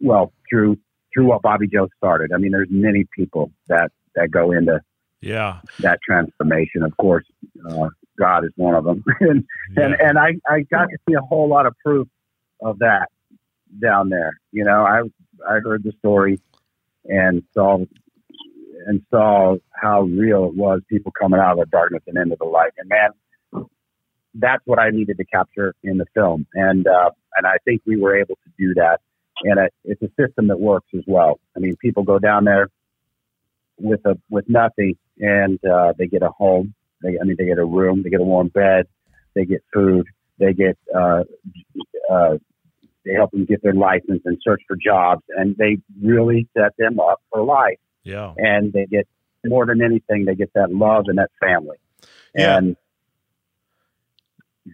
well, 0.00 0.32
through 0.48 0.78
through 1.12 1.26
what 1.26 1.42
Bobbi 1.42 1.70
Jo 1.72 1.88
started. 1.96 2.32
I 2.32 2.38
mean, 2.38 2.52
there's 2.52 2.68
many 2.70 3.04
people 3.16 3.50
that 3.68 3.90
that 4.14 4.30
go 4.30 4.52
into 4.52 4.80
yeah 5.20 5.60
that 5.80 5.98
transformation. 6.02 6.82
Of 6.82 6.96
course, 6.96 7.24
uh, 7.68 7.88
God 8.18 8.44
is 8.44 8.52
one 8.56 8.74
of 8.74 8.84
them, 8.84 9.04
and 9.20 9.44
yeah. 9.76 9.84
and 9.84 9.94
and 9.94 10.18
I 10.18 10.34
I 10.48 10.60
got 10.70 10.86
to 10.86 10.98
see 11.08 11.14
a 11.14 11.22
whole 11.22 11.48
lot 11.48 11.66
of 11.66 11.74
proof 11.84 12.08
of 12.62 12.78
that 12.78 13.08
down 13.80 14.08
there. 14.08 14.38
You 14.52 14.64
know, 14.64 14.84
I 14.84 15.02
I 15.48 15.58
heard 15.60 15.82
the 15.82 15.92
story 15.98 16.38
and 17.04 17.42
saw 17.54 17.78
and 18.86 19.02
saw 19.10 19.56
how 19.72 20.02
real 20.02 20.46
it 20.46 20.54
was. 20.54 20.80
People 20.88 21.12
coming 21.18 21.40
out 21.40 21.52
of 21.52 21.58
the 21.58 21.66
darkness 21.66 22.02
and 22.06 22.16
into 22.16 22.36
the 22.38 22.46
light. 22.46 22.72
And 22.78 22.88
man, 22.88 23.10
that's 24.38 24.62
what 24.64 24.78
I 24.78 24.90
needed 24.90 25.16
to 25.18 25.24
capture 25.24 25.74
in 25.82 25.98
the 25.98 26.06
film, 26.14 26.46
and 26.54 26.86
uh, 26.86 27.10
and 27.36 27.46
I 27.46 27.56
think 27.64 27.82
we 27.86 27.96
were 27.96 28.16
able 28.16 28.36
to 28.36 28.50
do 28.58 28.74
that. 28.74 29.00
And 29.42 29.60
it, 29.60 29.74
it's 29.84 30.02
a 30.02 30.10
system 30.20 30.48
that 30.48 30.58
works 30.58 30.88
as 30.94 31.04
well. 31.06 31.38
I 31.56 31.60
mean, 31.60 31.76
people 31.76 32.02
go 32.02 32.18
down 32.18 32.44
there 32.44 32.68
with 33.78 34.00
a 34.06 34.16
with 34.30 34.48
nothing, 34.48 34.96
and 35.18 35.58
uh, 35.64 35.92
they 35.98 36.06
get 36.06 36.22
a 36.22 36.30
home. 36.30 36.74
They, 37.02 37.18
I 37.20 37.24
mean, 37.24 37.36
they 37.38 37.46
get 37.46 37.58
a 37.58 37.64
room, 37.64 38.02
they 38.02 38.10
get 38.10 38.20
a 38.20 38.24
warm 38.24 38.48
bed, 38.48 38.86
they 39.34 39.44
get 39.44 39.62
food, 39.72 40.06
they 40.38 40.54
get 40.54 40.78
uh, 40.94 41.24
uh, 42.10 42.38
They 43.06 43.12
help 43.12 43.30
them 43.30 43.44
get 43.44 43.62
their 43.62 43.72
license 43.72 44.22
and 44.24 44.36
search 44.42 44.62
for 44.66 44.76
jobs, 44.76 45.22
and 45.28 45.56
they 45.56 45.78
really 46.02 46.48
set 46.56 46.72
them 46.76 46.98
up 46.98 47.20
for 47.30 47.42
life. 47.42 47.78
Yeah. 48.02 48.34
And 48.36 48.72
they 48.72 48.86
get 48.86 49.06
more 49.44 49.64
than 49.64 49.80
anything, 49.80 50.24
they 50.24 50.34
get 50.34 50.52
that 50.54 50.72
love 50.72 51.04
and 51.06 51.18
that 51.18 51.30
family. 51.40 51.76
Yeah. 52.34 52.56
And 52.56 52.76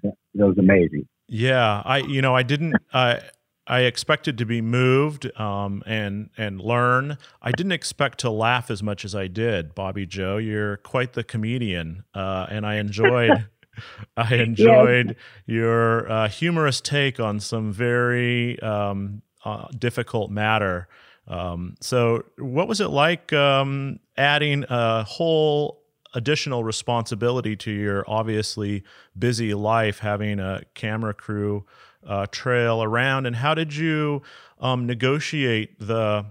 that 0.03 0.15
was 0.47 0.59
amazing. 0.59 1.07
Yeah, 1.29 1.83
I 1.85 1.99
you 1.99 2.23
know 2.23 2.35
I 2.35 2.43
didn't 2.43 2.75
I 2.93 3.21
I 3.67 3.81
expected 3.81 4.39
to 4.39 4.45
be 4.45 4.61
moved 4.61 5.31
um, 5.39 5.83
and 5.87 6.31
and 6.37 6.61
learn. 6.61 7.19
I 7.41 7.53
didn't 7.53 7.73
expect 7.73 8.19
to 8.21 8.31
laugh 8.31 8.71
as 8.71 8.83
much 8.83 9.05
as 9.05 9.15
I 9.15 9.29
did, 9.29 9.75
Bobbi 9.75 10.09
Jo. 10.09 10.37
You're 10.37 10.79
quite 10.79 11.13
the 11.13 11.25
comedian, 11.25 12.05
uh, 12.15 12.47
and 12.51 12.67
I 12.67 12.77
enjoyed. 12.77 13.49
I 14.19 14.35
enjoyed 14.35 15.17
your 15.47 16.11
uh, 16.11 16.29
humorous 16.29 16.83
take 16.83 17.19
on 17.19 17.41
some 17.41 17.73
very 17.73 18.61
um, 18.61 19.23
uh, 19.47 19.69
difficult 19.79 20.31
matter. 20.31 20.89
Um, 21.27 21.77
so, 21.81 22.25
what 22.37 22.69
was 22.69 22.83
it 22.83 22.89
like 22.89 23.33
um, 23.33 24.01
adding 24.17 24.67
a 24.69 25.05
whole 25.05 25.82
additional 26.15 26.65
responsibility 26.65 27.57
to 27.57 27.71
your 27.71 28.05
obviously 28.07 28.83
busy 29.19 29.55
life, 29.55 30.01
having 30.01 30.39
a 30.41 30.63
camera 30.75 31.15
crew 31.15 31.65
uh, 32.07 32.27
trail 32.31 32.83
around, 32.83 33.27
and 33.27 33.37
how 33.37 33.55
did 33.55 33.75
you 33.75 34.23
um, 34.61 34.87
negotiate 34.87 35.79
the 35.79 36.25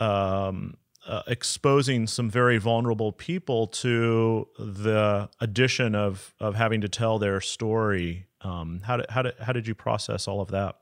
um, 0.00 0.76
uh, 1.06 1.22
exposing 1.26 2.06
some 2.06 2.30
very 2.30 2.58
vulnerable 2.58 3.12
people 3.12 3.66
to 3.66 4.46
the 4.58 5.28
addition 5.40 5.94
of 5.94 6.34
of 6.40 6.54
having 6.54 6.80
to 6.80 6.88
tell 6.88 7.18
their 7.18 7.40
story? 7.40 8.26
Um, 8.40 8.80
how 8.84 8.96
did 8.98 9.06
how 9.10 9.22
did 9.22 9.34
how 9.40 9.52
did 9.52 9.66
you 9.66 9.74
process 9.74 10.28
all 10.28 10.40
of 10.40 10.48
that? 10.48 10.76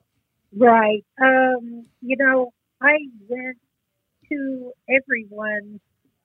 Right. 0.56 1.04
Um, 1.22 1.86
you 2.02 2.16
know, 2.16 2.52
I 2.80 2.96
went 3.28 3.58
to 4.28 4.72
everyone 4.88 5.80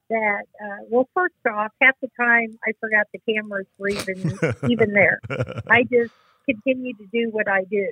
that 0.09 0.43
uh, 0.63 0.83
well 0.89 1.07
first 1.13 1.33
off 1.51 1.71
half 1.81 1.95
the 2.01 2.09
time 2.19 2.57
i 2.67 2.71
forgot 2.79 3.07
the 3.13 3.19
cameras 3.33 3.65
were 3.77 3.89
even 3.89 4.37
even 4.69 4.93
there. 4.93 5.19
I 5.69 5.83
just 5.91 6.13
continued 6.45 6.97
to 6.99 7.07
do 7.11 7.29
what 7.31 7.47
i 7.47 7.63
do. 7.63 7.91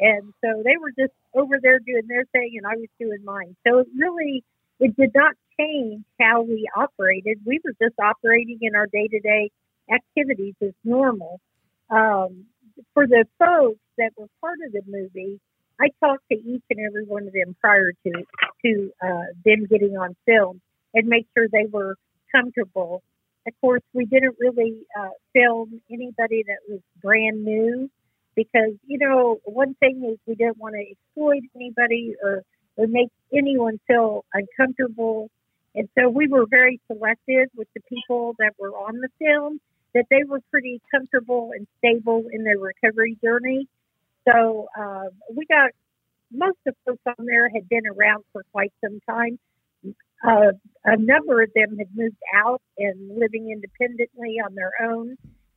And 0.00 0.32
so 0.44 0.62
they 0.64 0.76
were 0.80 0.92
just 0.96 1.12
over 1.34 1.58
there 1.60 1.80
doing 1.80 2.06
their 2.06 2.24
thing 2.26 2.54
and 2.56 2.66
i 2.66 2.76
was 2.76 2.88
doing 3.00 3.24
mine. 3.24 3.56
So 3.66 3.78
it 3.78 3.88
really 3.96 4.44
it 4.80 4.96
did 4.96 5.10
not 5.14 5.34
change 5.58 6.04
how 6.20 6.42
we 6.42 6.68
operated. 6.76 7.38
We 7.44 7.60
were 7.64 7.74
just 7.82 7.98
operating 7.98 8.58
in 8.62 8.76
our 8.76 8.86
day-to-day 8.86 9.50
activities 9.92 10.54
as 10.62 10.72
normal. 10.84 11.40
Um, 11.90 12.44
for 12.94 13.08
the 13.08 13.24
folks 13.40 13.80
that 13.96 14.12
were 14.16 14.28
part 14.40 14.58
of 14.64 14.72
the 14.72 14.82
movie 14.86 15.40
I 15.80 15.90
talked 16.00 16.28
to 16.30 16.36
each 16.36 16.62
and 16.70 16.80
every 16.80 17.04
one 17.04 17.26
of 17.26 17.32
them 17.32 17.56
prior 17.60 17.92
to 17.92 18.12
to 18.64 18.90
uh, 19.02 19.26
them 19.44 19.66
getting 19.70 19.96
on 19.96 20.16
film 20.26 20.60
and 20.94 21.06
make 21.06 21.26
sure 21.36 21.48
they 21.48 21.66
were 21.70 21.96
comfortable. 22.34 23.02
Of 23.46 23.54
course, 23.60 23.82
we 23.92 24.04
didn't 24.04 24.36
really 24.38 24.82
uh, 24.98 25.10
film 25.32 25.80
anybody 25.90 26.44
that 26.46 26.58
was 26.68 26.80
brand 27.02 27.44
new 27.44 27.90
because 28.34 28.74
you 28.86 28.98
know 28.98 29.40
one 29.44 29.74
thing 29.74 30.04
is 30.04 30.18
we 30.26 30.34
didn't 30.34 30.58
want 30.58 30.74
to 30.74 30.84
exploit 30.90 31.42
anybody 31.54 32.14
or 32.22 32.42
or 32.76 32.86
make 32.86 33.10
anyone 33.32 33.80
feel 33.86 34.24
uncomfortable. 34.34 35.30
And 35.74 35.88
so 35.98 36.08
we 36.08 36.26
were 36.26 36.46
very 36.48 36.80
selective 36.86 37.48
with 37.56 37.68
the 37.74 37.80
people 37.88 38.34
that 38.38 38.52
were 38.58 38.70
on 38.70 39.00
the 39.00 39.08
film 39.18 39.60
that 39.94 40.06
they 40.10 40.22
were 40.26 40.40
pretty 40.50 40.80
comfortable 40.90 41.50
and 41.54 41.66
stable 41.78 42.24
in 42.32 42.44
their 42.44 42.58
recovery 42.58 43.16
journey 43.22 43.68
so 44.28 44.68
uh, 44.78 45.04
we 45.34 45.46
got 45.46 45.70
most 46.30 46.58
of 46.66 46.74
the 46.86 46.92
folks 46.92 47.18
on 47.18 47.26
there 47.26 47.48
had 47.48 47.68
been 47.68 47.86
around 47.86 48.24
for 48.32 48.44
quite 48.52 48.72
some 48.84 49.00
time. 49.08 49.38
Uh, 50.26 50.52
a 50.84 50.96
number 50.96 51.42
of 51.42 51.50
them 51.54 51.76
had 51.78 51.88
moved 51.94 52.16
out 52.34 52.60
and 52.76 53.18
living 53.18 53.50
independently 53.50 54.36
on 54.44 54.54
their 54.54 54.72
own. 54.82 55.16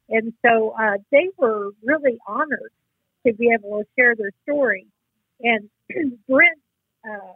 And 0.10 0.34
so 0.46 0.76
uh, 0.80 0.98
they 1.12 1.30
were 1.38 1.72
really 1.84 2.18
honored 2.28 2.72
to 3.26 3.34
be 3.34 3.50
able 3.54 3.80
to 3.80 3.86
share 3.98 4.16
their 4.16 4.32
story. 4.44 4.88
And 5.42 5.70
Brent 6.30 6.60
uh, 7.10 7.34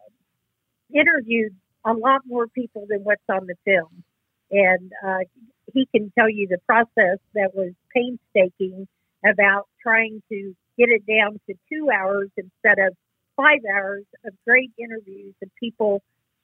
interviewed 0.93 1.55
a 1.85 1.93
lot 1.93 2.21
more 2.25 2.47
people 2.47 2.85
than 2.89 3.03
what's 3.03 3.21
on 3.29 3.47
the 3.47 3.55
film. 3.65 4.03
And 4.51 4.91
uh, 5.05 5.25
he 5.73 5.87
can 5.93 6.11
tell 6.17 6.29
you 6.29 6.47
the 6.47 6.59
process 6.65 7.19
that 7.33 7.51
was 7.53 7.73
painstaking 7.93 8.87
about 9.25 9.67
trying 9.81 10.21
to 10.29 10.55
get 10.77 10.89
it 10.89 11.03
down 11.07 11.39
to 11.47 11.55
two 11.71 11.89
hours 11.89 12.29
instead 12.37 12.79
of 12.79 12.95
five 13.35 13.59
hours 13.73 14.03
of 14.25 14.33
great 14.45 14.71
interviews 14.77 15.33
and 15.41 15.51
people 15.59 16.01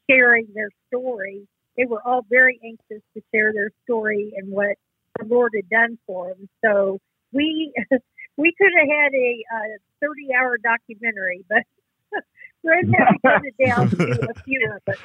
sharing 0.10 0.48
their 0.54 0.70
story. 0.88 1.48
They 1.78 1.86
were 1.86 2.02
all 2.06 2.26
very 2.30 2.60
anxious 2.64 3.04
to 3.16 3.22
share 3.34 3.54
their 3.54 3.72
story 3.86 4.34
and 4.36 4.52
what 4.52 4.78
the 5.20 5.26
Lord 5.26 5.54
had 5.56 5.70
done 5.70 5.98
for 6.06 6.30
them. 6.30 6.50
So 6.64 7.00
we 7.32 7.74
we 8.38 8.54
could 8.58 8.72
have 8.78 8.88
had 8.88 9.14
a 9.14 9.44
uh, 9.54 9.78
30 10.02 10.30
hour 10.38 10.58
documentary, 10.58 11.46
but 11.48 11.64
Brent 12.64 12.94
had 12.96 13.06
to 13.06 13.20
cut 13.26 13.42
it 13.46 13.66
down 13.66 13.90
to 13.90 14.30
a 14.30 14.44
few 14.44 14.72
of 14.76 14.82
it. 14.88 15.00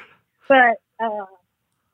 But 0.49 1.05
uh, 1.05 1.26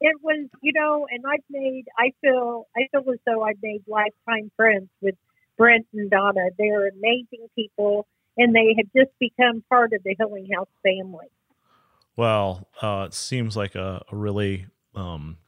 it 0.00 0.16
was, 0.22 0.48
you 0.60 0.72
know, 0.74 1.06
and 1.10 1.24
I've 1.26 1.44
made, 1.48 1.84
I 1.98 2.12
feel, 2.20 2.66
I 2.76 2.88
feel 2.90 3.08
as 3.12 3.18
though 3.24 3.42
I've 3.42 3.62
made 3.62 3.82
lifetime 3.86 4.50
friends 4.56 4.88
with 5.00 5.14
Brent 5.56 5.86
and 5.94 6.10
Donna. 6.10 6.48
They're 6.58 6.88
amazing 6.88 7.46
people, 7.54 8.06
and 8.36 8.54
they 8.54 8.74
have 8.76 8.86
just 8.94 9.16
become 9.18 9.62
part 9.68 9.92
of 9.92 10.02
the 10.02 10.14
Healing 10.18 10.48
House 10.52 10.68
family. 10.82 11.28
Well, 12.16 12.68
uh, 12.80 13.04
it 13.08 13.14
seems 13.14 13.56
like 13.56 13.74
a, 13.74 14.04
a 14.10 14.16
really 14.16 14.66
um, 14.94 15.38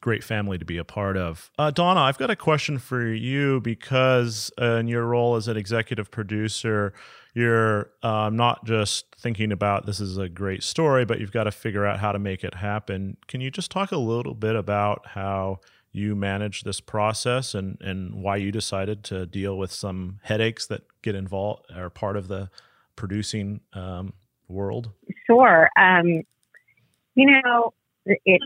great 0.00 0.22
family 0.22 0.58
to 0.58 0.64
be 0.64 0.78
a 0.78 0.84
part 0.84 1.16
of. 1.16 1.50
Uh, 1.58 1.70
Donna, 1.70 2.00
I've 2.00 2.18
got 2.18 2.30
a 2.30 2.36
question 2.36 2.78
for 2.78 3.06
you 3.06 3.60
because 3.60 4.50
uh, 4.60 4.76
in 4.76 4.88
your 4.88 5.04
role 5.06 5.36
as 5.36 5.48
an 5.48 5.56
executive 5.56 6.10
producer, 6.10 6.92
you're 7.34 7.90
uh, 8.02 8.30
not 8.32 8.64
just 8.64 9.06
thinking 9.18 9.52
about 9.52 9.84
this 9.84 10.00
is 10.00 10.16
a 10.16 10.28
great 10.28 10.62
story, 10.62 11.04
but 11.04 11.18
you've 11.18 11.32
got 11.32 11.44
to 11.44 11.50
figure 11.50 11.84
out 11.84 11.98
how 11.98 12.12
to 12.12 12.18
make 12.18 12.44
it 12.44 12.54
happen. 12.54 13.16
Can 13.26 13.40
you 13.40 13.50
just 13.50 13.70
talk 13.70 13.92
a 13.92 13.96
little 13.96 14.34
bit 14.34 14.56
about 14.56 15.06
how 15.06 15.60
you 15.92 16.14
manage 16.14 16.62
this 16.62 16.80
process 16.80 17.54
and, 17.54 17.78
and 17.80 18.14
why 18.14 18.36
you 18.36 18.52
decided 18.52 19.02
to 19.02 19.26
deal 19.26 19.56
with 19.56 19.72
some 19.72 20.20
headaches 20.22 20.66
that 20.66 20.82
get 21.02 21.14
involved 21.14 21.70
are 21.74 21.90
part 21.90 22.16
of 22.16 22.28
the 22.28 22.50
producing 22.96 23.60
um, 23.72 24.12
world? 24.46 24.90
Sure. 25.26 25.68
Um, 25.78 26.22
you 27.14 27.40
know, 27.42 27.72
it, 28.04 28.40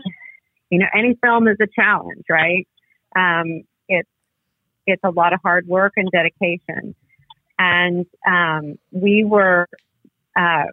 you 0.69 0.79
know, 0.79 0.87
any 0.93 1.17
film 1.21 1.47
is 1.47 1.57
a 1.61 1.67
challenge, 1.67 2.23
right? 2.29 2.67
Um, 3.15 3.63
it's, 3.87 4.09
it's 4.87 5.03
a 5.03 5.11
lot 5.11 5.33
of 5.33 5.39
hard 5.43 5.67
work 5.67 5.93
and 5.97 6.09
dedication. 6.11 6.95
And 7.59 8.05
um, 8.25 8.79
we 8.91 9.23
were 9.23 9.67
uh, 10.35 10.63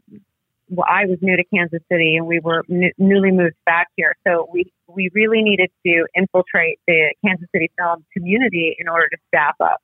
well, 0.70 0.86
I 0.88 1.06
was 1.06 1.18
new 1.22 1.36
to 1.36 1.44
Kansas 1.44 1.80
City 1.90 2.16
and 2.16 2.26
we 2.26 2.40
were 2.40 2.62
n- 2.70 2.92
newly 2.98 3.30
moved 3.30 3.56
back 3.64 3.88
here. 3.96 4.14
So 4.26 4.48
we, 4.52 4.72
we 4.86 5.10
really 5.14 5.42
needed 5.42 5.70
to 5.86 6.06
infiltrate 6.14 6.78
the 6.86 7.14
Kansas 7.24 7.48
City 7.54 7.70
film 7.78 8.04
community 8.12 8.76
in 8.78 8.88
order 8.88 9.08
to 9.08 9.16
staff 9.28 9.54
up. 9.60 9.80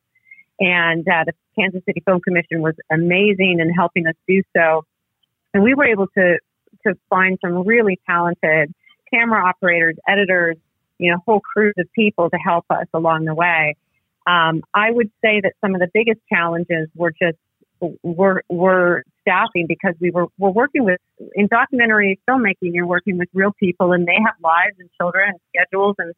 And 0.60 1.06
uh, 1.08 1.24
the 1.26 1.32
Kansas 1.58 1.82
City 1.86 2.02
Film 2.04 2.20
Commission 2.20 2.60
was 2.60 2.74
amazing 2.90 3.58
in 3.60 3.70
helping 3.70 4.06
us 4.06 4.14
do 4.28 4.42
so. 4.56 4.84
And 5.54 5.62
we 5.62 5.74
were 5.74 5.86
able 5.86 6.08
to, 6.08 6.38
to 6.86 6.94
find 7.08 7.38
some 7.42 7.66
really 7.66 7.98
talented 8.06 8.74
camera 9.12 9.46
operators, 9.46 9.96
editors, 10.06 10.56
you 10.98 11.12
know, 11.12 11.18
whole 11.26 11.40
crews 11.40 11.74
of 11.78 11.86
people 11.92 12.28
to 12.28 12.36
help 12.36 12.64
us 12.70 12.86
along 12.92 13.24
the 13.24 13.34
way. 13.34 13.76
Um, 14.26 14.62
I 14.74 14.90
would 14.90 15.10
say 15.24 15.40
that 15.42 15.52
some 15.60 15.74
of 15.74 15.80
the 15.80 15.88
biggest 15.92 16.20
challenges 16.32 16.88
were 16.94 17.12
just 17.12 17.38
were 18.02 18.42
were 18.48 19.04
staffing 19.20 19.66
because 19.68 19.94
we 20.00 20.10
were 20.10 20.26
we're 20.38 20.50
working 20.50 20.84
with 20.84 21.00
in 21.34 21.46
documentary 21.48 22.18
filmmaking 22.28 22.72
you're 22.72 22.86
working 22.86 23.18
with 23.18 23.28
real 23.34 23.52
people 23.58 23.92
and 23.92 24.06
they 24.06 24.16
have 24.24 24.34
lives 24.42 24.76
and 24.78 24.88
children 24.98 25.30
and 25.30 25.40
schedules 25.54 25.94
and 25.98 26.14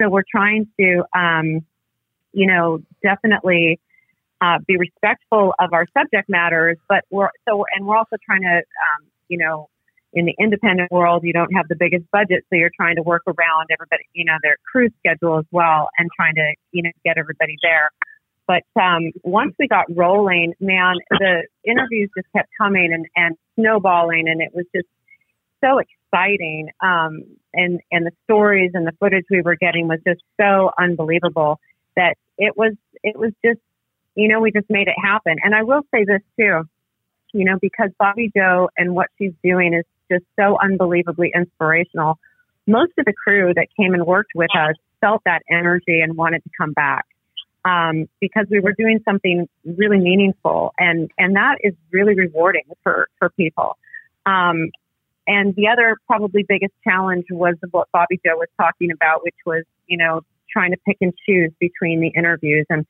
so 0.00 0.08
we're 0.08 0.24
trying 0.28 0.66
to 0.80 1.04
um, 1.16 1.64
you 2.32 2.46
know 2.46 2.80
definitely 3.02 3.78
uh, 4.44 4.58
be 4.66 4.76
respectful 4.76 5.54
of 5.58 5.72
our 5.72 5.86
subject 5.96 6.28
matters 6.28 6.76
but 6.88 7.04
we're 7.10 7.30
so 7.48 7.64
and 7.74 7.86
we're 7.86 7.96
also 7.96 8.16
trying 8.24 8.42
to 8.42 8.56
um, 8.56 9.06
you 9.28 9.38
know 9.38 9.68
in 10.12 10.26
the 10.26 10.34
independent 10.38 10.90
world 10.92 11.22
you 11.24 11.32
don't 11.32 11.52
have 11.54 11.66
the 11.68 11.76
biggest 11.76 12.04
budget 12.12 12.44
so 12.50 12.56
you're 12.56 12.76
trying 12.76 12.96
to 12.96 13.02
work 13.02 13.22
around 13.26 13.68
everybody 13.72 14.04
you 14.12 14.24
know 14.24 14.36
their 14.42 14.56
crew 14.70 14.88
schedule 14.98 15.38
as 15.38 15.46
well 15.50 15.88
and 15.98 16.10
trying 16.14 16.34
to 16.34 16.54
you 16.72 16.82
know 16.82 16.90
get 17.04 17.16
everybody 17.16 17.56
there 17.62 17.90
but 18.46 18.64
um, 18.80 19.12
once 19.22 19.54
we 19.58 19.68
got 19.68 19.86
rolling, 19.94 20.52
man, 20.60 20.96
the 21.10 21.46
interviews 21.64 22.10
just 22.16 22.28
kept 22.36 22.50
coming 22.58 22.92
and, 22.92 23.06
and 23.16 23.36
snowballing, 23.58 24.28
and 24.28 24.42
it 24.42 24.50
was 24.54 24.66
just 24.74 24.88
so 25.64 25.78
exciting. 25.78 26.68
Um, 26.82 27.24
and 27.54 27.80
and 27.90 28.04
the 28.04 28.12
stories 28.24 28.72
and 28.74 28.86
the 28.86 28.92
footage 29.00 29.24
we 29.30 29.40
were 29.40 29.56
getting 29.56 29.88
was 29.88 30.00
just 30.06 30.20
so 30.38 30.70
unbelievable 30.78 31.58
that 31.96 32.16
it 32.36 32.56
was 32.56 32.74
it 33.02 33.16
was 33.16 33.32
just 33.44 33.60
you 34.14 34.28
know 34.28 34.40
we 34.40 34.52
just 34.52 34.68
made 34.68 34.88
it 34.88 34.96
happen. 35.02 35.36
And 35.42 35.54
I 35.54 35.62
will 35.62 35.82
say 35.94 36.04
this 36.04 36.22
too, 36.38 36.62
you 37.32 37.44
know, 37.44 37.58
because 37.60 37.90
Bobbi 38.00 38.32
Jo 38.36 38.68
and 38.76 38.94
what 38.94 39.08
she's 39.18 39.32
doing 39.42 39.74
is 39.74 39.84
just 40.10 40.24
so 40.38 40.58
unbelievably 40.62 41.32
inspirational. 41.34 42.18
Most 42.66 42.92
of 42.98 43.04
the 43.04 43.12
crew 43.12 43.52
that 43.54 43.68
came 43.78 43.94
and 43.94 44.06
worked 44.06 44.32
with 44.34 44.50
us 44.56 44.74
felt 45.00 45.22
that 45.24 45.42
energy 45.50 46.00
and 46.00 46.16
wanted 46.16 46.42
to 46.44 46.50
come 46.58 46.72
back 46.72 47.04
um, 47.64 48.08
because 48.20 48.46
we 48.50 48.60
were 48.60 48.74
doing 48.76 49.00
something 49.04 49.48
really 49.64 49.98
meaningful, 49.98 50.72
and 50.78 51.10
and 51.18 51.36
that 51.36 51.58
is 51.62 51.74
really 51.92 52.14
rewarding 52.14 52.64
for 52.82 53.08
for 53.18 53.30
people. 53.30 53.76
Um, 54.26 54.70
and 55.26 55.54
the 55.54 55.68
other 55.68 55.96
probably 56.06 56.44
biggest 56.46 56.74
challenge 56.84 57.26
was 57.30 57.54
what 57.70 57.88
Bobbi 57.94 58.20
Jo 58.24 58.36
was 58.36 58.48
talking 58.58 58.90
about, 58.90 59.22
which 59.24 59.36
was 59.46 59.64
you 59.86 59.96
know 59.96 60.20
trying 60.50 60.72
to 60.72 60.76
pick 60.86 60.98
and 61.00 61.12
choose 61.26 61.52
between 61.58 62.00
the 62.00 62.08
interviews 62.08 62.66
and 62.68 62.86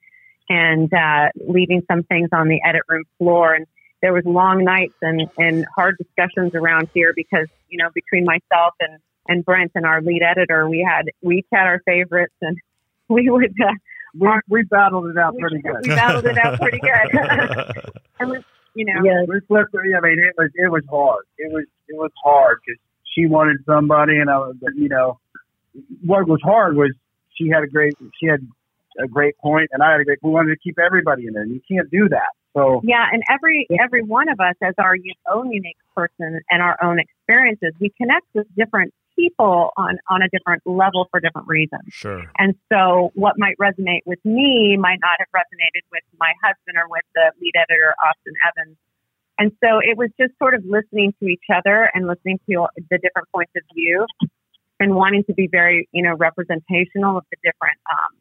and 0.49 0.93
uh, 0.93 1.29
leaving 1.37 1.83
some 1.91 2.03
things 2.05 2.29
on 2.33 2.49
the 2.49 2.61
edit 2.67 2.83
room 2.89 3.05
floor. 3.19 3.55
And 3.55 3.67
there 4.03 4.13
was 4.13 4.25
long 4.25 4.65
nights 4.65 4.95
and 5.03 5.23
and 5.39 5.67
hard 5.75 5.97
discussions 5.99 6.55
around 6.55 6.89
here 6.93 7.13
because 7.15 7.47
you 7.69 7.79
know 7.79 7.91
between 7.95 8.25
myself 8.25 8.75
and 8.81 8.99
and 9.27 9.45
Brent 9.45 9.73
and 9.75 9.87
our 9.87 10.03
lead 10.03 10.23
editor, 10.23 10.69
we 10.69 10.87
had 10.87 11.11
we 11.23 11.39
each 11.39 11.47
had 11.53 11.67
our 11.67 11.81
favorites 11.87 12.35
and 12.41 12.59
we 13.09 13.29
would. 13.31 13.55
Uh, 13.61 13.73
we, 14.17 14.29
we 14.49 14.63
battled 14.63 15.07
it 15.07 15.19
out 15.19 15.37
pretty 15.37 15.61
good. 15.61 15.81
We 15.83 15.89
battled 15.89 16.25
it 16.25 16.39
out 16.39 16.61
pretty 16.61 16.79
good. 16.79 17.93
and 18.21 18.31
we, 18.31 18.39
you 18.75 18.85
know, 18.85 19.03
yeah, 19.05 19.25
we 19.27 19.41
flipped. 19.49 19.75
I 19.75 20.01
mean, 20.01 20.19
it 20.19 20.35
was 20.39 20.51
it 20.55 20.71
was 20.71 20.85
hard. 20.89 21.25
It 21.39 21.53
was 21.53 21.65
it 21.89 21.97
was 21.97 22.13
hard 22.23 22.59
because 22.65 22.81
she 23.15 23.27
wanted 23.27 23.59
somebody, 23.67 24.19
and 24.19 24.31
I 24.31 24.39
was, 24.39 24.57
you 24.77 24.89
know, 24.89 25.19
what 26.05 26.29
was 26.29 26.41
hard 26.43 26.77
was 26.77 26.93
she 27.35 27.49
had 27.49 27.63
a 27.63 27.67
great 27.67 27.95
she 28.21 28.27
had 28.27 28.47
a 29.03 29.09
great 29.09 29.37
point, 29.39 29.71
and 29.73 29.83
I 29.83 29.93
had 29.93 30.01
a 30.01 30.05
great. 30.05 30.19
We 30.23 30.31
wanted 30.31 30.51
to 30.51 30.59
keep 30.63 30.79
everybody 30.79 31.27
in 31.27 31.35
there, 31.35 31.43
and 31.43 31.53
you 31.53 31.61
can't 31.69 31.91
do 31.91 32.09
that. 32.11 32.31
So 32.57 32.81
yeah, 32.85 33.07
and 33.13 33.23
every 33.31 33.67
every 33.83 34.03
one 34.03 34.29
of 34.29 34.39
us, 34.39 34.55
as 34.63 34.75
our 34.79 34.97
own 35.33 35.51
unique 35.51 35.77
person 35.95 36.41
and 36.51 36.63
our 36.63 36.79
own 36.83 36.99
experiences, 36.99 37.73
we 37.81 37.91
connect 37.99 38.27
with 38.35 38.47
different 38.57 38.95
people 39.17 39.71
on 39.77 39.99
on 40.09 40.23
a 40.23 40.29
different 40.29 40.63
level 40.65 41.09
for 41.11 41.21
different 41.21 41.49
reasons. 41.49 41.83
Sure. 41.91 42.23
And 42.39 42.55
so, 42.73 43.11
what 43.15 43.35
might 43.39 43.57
resonate 43.59 44.03
with 44.07 44.21
me 44.25 44.77
might 44.79 44.99
not 45.01 45.19
have 45.19 45.29
resonated 45.35 45.83
with 45.91 46.05
my 46.19 46.33
husband 46.43 46.77
or 46.77 46.89
with 46.89 47.05
the 47.15 47.33
lead 47.41 47.55
editor 47.57 47.95
Austin 48.07 48.35
Evans. 48.47 48.77
And 49.37 49.51
so, 49.63 49.81
it 49.83 49.99
was 49.99 50.11
just 50.21 50.39
sort 50.39 50.55
of 50.55 50.65
listening 50.65 51.13
to 51.21 51.27
each 51.27 51.51
other 51.53 51.91
and 51.93 52.07
listening 52.07 52.39
to 52.49 52.67
the 52.91 52.99
different 52.99 53.29
points 53.35 53.53
of 53.57 53.63
view, 53.75 54.07
and 54.79 54.95
wanting 54.95 55.25
to 55.25 55.35
be 55.35 55.49
very, 55.51 55.89
you 55.93 56.03
know, 56.03 56.15
representational 56.15 57.19
of 57.19 57.25
the 57.31 57.37
different 57.43 57.79
um, 57.91 58.15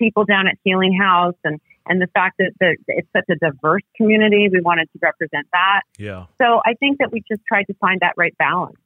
people 0.00 0.24
down 0.24 0.48
at 0.48 0.56
Healing 0.64 0.98
House 1.00 1.36
and 1.44 1.60
and 1.86 2.00
the 2.00 2.08
fact 2.08 2.36
that 2.38 2.52
the, 2.60 2.76
it's 2.88 3.08
such 3.16 3.24
a 3.30 3.36
diverse 3.36 3.82
community, 3.96 4.48
we 4.52 4.60
wanted 4.60 4.88
to 4.92 4.98
represent 5.02 5.46
that. 5.52 5.82
Yeah. 5.98 6.26
So 6.40 6.60
I 6.64 6.74
think 6.74 6.98
that 6.98 7.10
we 7.10 7.22
just 7.28 7.40
tried 7.48 7.64
to 7.64 7.74
find 7.74 8.00
that 8.00 8.14
right 8.16 8.36
balance. 8.38 8.76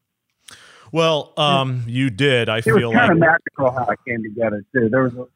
Well, 0.92 1.32
um, 1.36 1.84
you 1.86 2.08
did. 2.10 2.48
I 2.48 2.58
it 2.58 2.64
feel 2.64 2.74
was 2.74 2.96
kind 2.96 2.96
like 2.96 3.10
of 3.10 3.18
magical 3.18 3.70
how 3.72 3.90
it 3.90 3.98
came 4.06 4.22
together 4.22 4.64
too. 4.72 4.88
There 4.88 5.02
was. 5.02 5.14
A, 5.14 5.26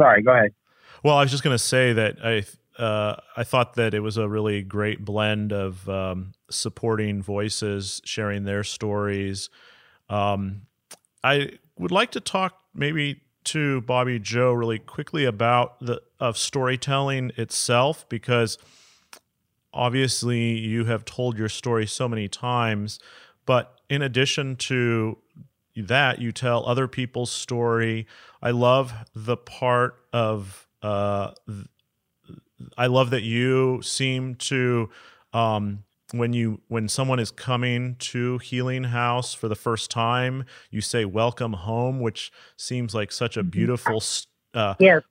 sorry, 0.00 0.22
go 0.22 0.32
ahead. 0.32 0.54
Well, 1.02 1.16
I 1.16 1.22
was 1.22 1.30
just 1.30 1.42
going 1.42 1.54
to 1.54 1.62
say 1.62 1.92
that 1.92 2.18
I 2.24 2.44
uh, 2.80 3.16
I 3.36 3.44
thought 3.44 3.74
that 3.74 3.94
it 3.94 4.00
was 4.00 4.16
a 4.16 4.28
really 4.28 4.62
great 4.62 5.04
blend 5.04 5.52
of 5.52 5.88
um, 5.88 6.32
supporting 6.50 7.20
voices, 7.20 8.00
sharing 8.04 8.44
their 8.44 8.64
stories. 8.64 9.50
Um, 10.08 10.62
I 11.22 11.58
would 11.78 11.90
like 11.90 12.12
to 12.12 12.20
talk 12.20 12.54
maybe 12.74 13.22
to 13.44 13.82
Bobbi 13.82 14.20
Jo 14.20 14.52
really 14.52 14.78
quickly 14.78 15.24
about 15.24 15.78
the 15.80 16.02
of 16.18 16.36
storytelling 16.36 17.32
itself 17.36 18.08
because 18.08 18.58
obviously 19.72 20.58
you 20.58 20.84
have 20.84 21.04
told 21.04 21.38
your 21.38 21.48
story 21.48 21.86
so 21.86 22.08
many 22.08 22.28
times, 22.28 22.98
but 23.46 23.80
in 23.88 24.02
addition 24.02 24.56
to 24.56 25.18
that, 25.76 26.20
you 26.20 26.32
tell 26.32 26.66
other 26.66 26.86
people's 26.86 27.30
story. 27.30 28.06
I 28.42 28.50
love 28.50 28.92
the 29.14 29.36
part 29.36 29.96
of 30.12 30.66
uh, 30.82 31.32
I 32.76 32.86
love 32.86 33.10
that 33.10 33.22
you 33.22 33.80
seem 33.82 34.34
to 34.36 34.90
um, 35.32 35.84
when 36.12 36.32
you 36.32 36.60
when 36.68 36.88
someone 36.88 37.18
is 37.18 37.30
coming 37.30 37.96
to 38.00 38.38
Healing 38.38 38.84
House 38.84 39.34
for 39.34 39.48
the 39.48 39.54
first 39.54 39.90
time, 39.90 40.44
you 40.70 40.80
say 40.80 41.04
"Welcome 41.04 41.52
home," 41.54 42.00
which 42.00 42.32
seems 42.56 42.94
like 42.94 43.12
such 43.12 43.36
a 43.36 43.42
beautiful 43.42 44.02
uh, 44.54 44.74
Yes. 44.78 45.02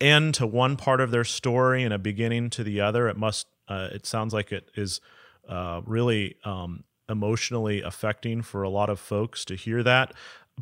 end 0.00 0.34
to 0.34 0.46
one 0.46 0.76
part 0.76 1.00
of 1.00 1.10
their 1.10 1.24
story 1.24 1.82
and 1.82 1.92
a 1.92 1.98
beginning 1.98 2.50
to 2.50 2.64
the 2.64 2.80
other. 2.80 3.08
It 3.08 3.16
must. 3.16 3.46
Uh, 3.68 3.88
it 3.92 4.06
sounds 4.06 4.32
like 4.32 4.52
it 4.52 4.70
is 4.76 5.00
uh, 5.48 5.80
really 5.84 6.36
um, 6.44 6.84
emotionally 7.08 7.82
affecting 7.82 8.42
for 8.42 8.62
a 8.62 8.68
lot 8.68 8.88
of 8.88 8.98
folks 9.00 9.44
to 9.46 9.54
hear 9.56 9.82
that. 9.82 10.12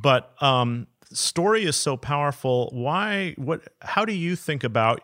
But 0.01 0.35
um, 0.43 0.87
story 1.13 1.65
is 1.65 1.77
so 1.77 1.97
powerful. 1.97 2.71
Why? 2.73 3.35
What? 3.37 3.63
How 3.83 4.05
do 4.05 4.13
you 4.13 4.37
think 4.37 4.65
about 4.65 5.03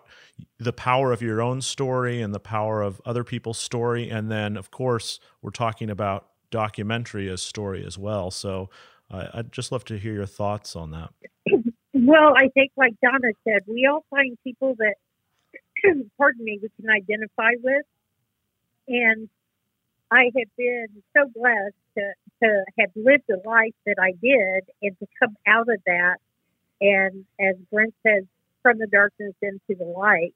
the 0.59 0.73
power 0.73 1.13
of 1.13 1.23
your 1.23 1.41
own 1.41 1.61
story 1.61 2.21
and 2.21 2.35
the 2.35 2.41
power 2.41 2.83
of 2.83 3.01
other 3.05 3.25
people's 3.25 3.59
story? 3.59 4.11
And 4.11 4.31
then, 4.31 4.57
of 4.57 4.71
course, 4.71 5.21
we're 5.43 5.51
talking 5.51 5.91
about 5.91 6.27
documentary 6.51 7.29
as 7.31 7.43
story 7.43 7.85
as 7.87 7.97
well. 7.97 8.31
So 8.31 8.69
uh, 9.11 9.29
I'd 9.35 9.53
just 9.53 9.73
love 9.73 9.85
to 9.87 9.99
hear 9.99 10.13
your 10.13 10.27
thoughts 10.27 10.77
on 10.77 10.91
that. 10.91 11.11
Well, 11.93 12.35
I 12.37 12.49
think, 12.49 12.73
like 12.77 12.95
Donna 13.03 13.33
said, 13.45 13.63
we 13.67 13.87
all 13.87 14.05
find 14.11 14.37
people 14.45 14.77
that, 14.79 14.95
pardon 16.19 16.45
me, 16.45 16.59
we 16.63 16.69
can 16.81 16.91
identify 16.91 17.53
with. 17.63 17.85
And 18.89 19.29
I 20.11 20.25
have 20.25 20.49
been 20.57 20.87
so 21.17 21.31
blessed 21.35 21.75
to, 21.99 22.13
to 22.43 22.65
have 22.79 22.91
lived 22.97 23.25
the 23.29 23.41
life 23.45 23.75
that 23.87 23.97
I 24.01 24.13
did 24.13 24.65
and 24.83 24.99
to 24.99 25.07
come 25.19 25.37
out 25.47 25.69
of 25.69 25.81
that. 25.87 26.17
And 26.81 27.25
as 27.41 27.57
Brent 27.71 27.95
says, 28.07 28.25
from 28.63 28.79
the 28.79 28.87
darkness 28.87 29.35
into 29.41 29.79
the 29.79 29.85
light. 29.85 30.35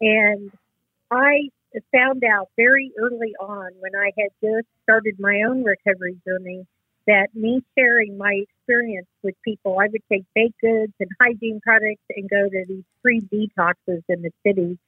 And 0.00 0.50
I 1.10 1.50
found 1.92 2.24
out 2.24 2.48
very 2.56 2.90
early 2.98 3.34
on 3.38 3.70
when 3.78 3.94
I 3.94 4.12
had 4.18 4.30
just 4.42 4.66
started 4.82 5.20
my 5.20 5.42
own 5.48 5.62
recovery 5.62 6.16
journey 6.26 6.66
that 7.06 7.28
me 7.34 7.62
sharing 7.78 8.18
my 8.18 8.42
experience 8.42 9.08
with 9.22 9.34
people, 9.42 9.78
I 9.78 9.86
would 9.86 10.02
take 10.10 10.24
baked 10.34 10.60
goods 10.60 10.92
and 11.00 11.10
hygiene 11.20 11.60
products 11.62 12.02
and 12.14 12.28
go 12.28 12.48
to 12.48 12.64
these 12.68 12.84
free 13.02 13.20
detoxes 13.20 14.02
in 14.08 14.22
the 14.22 14.32
city. 14.46 14.78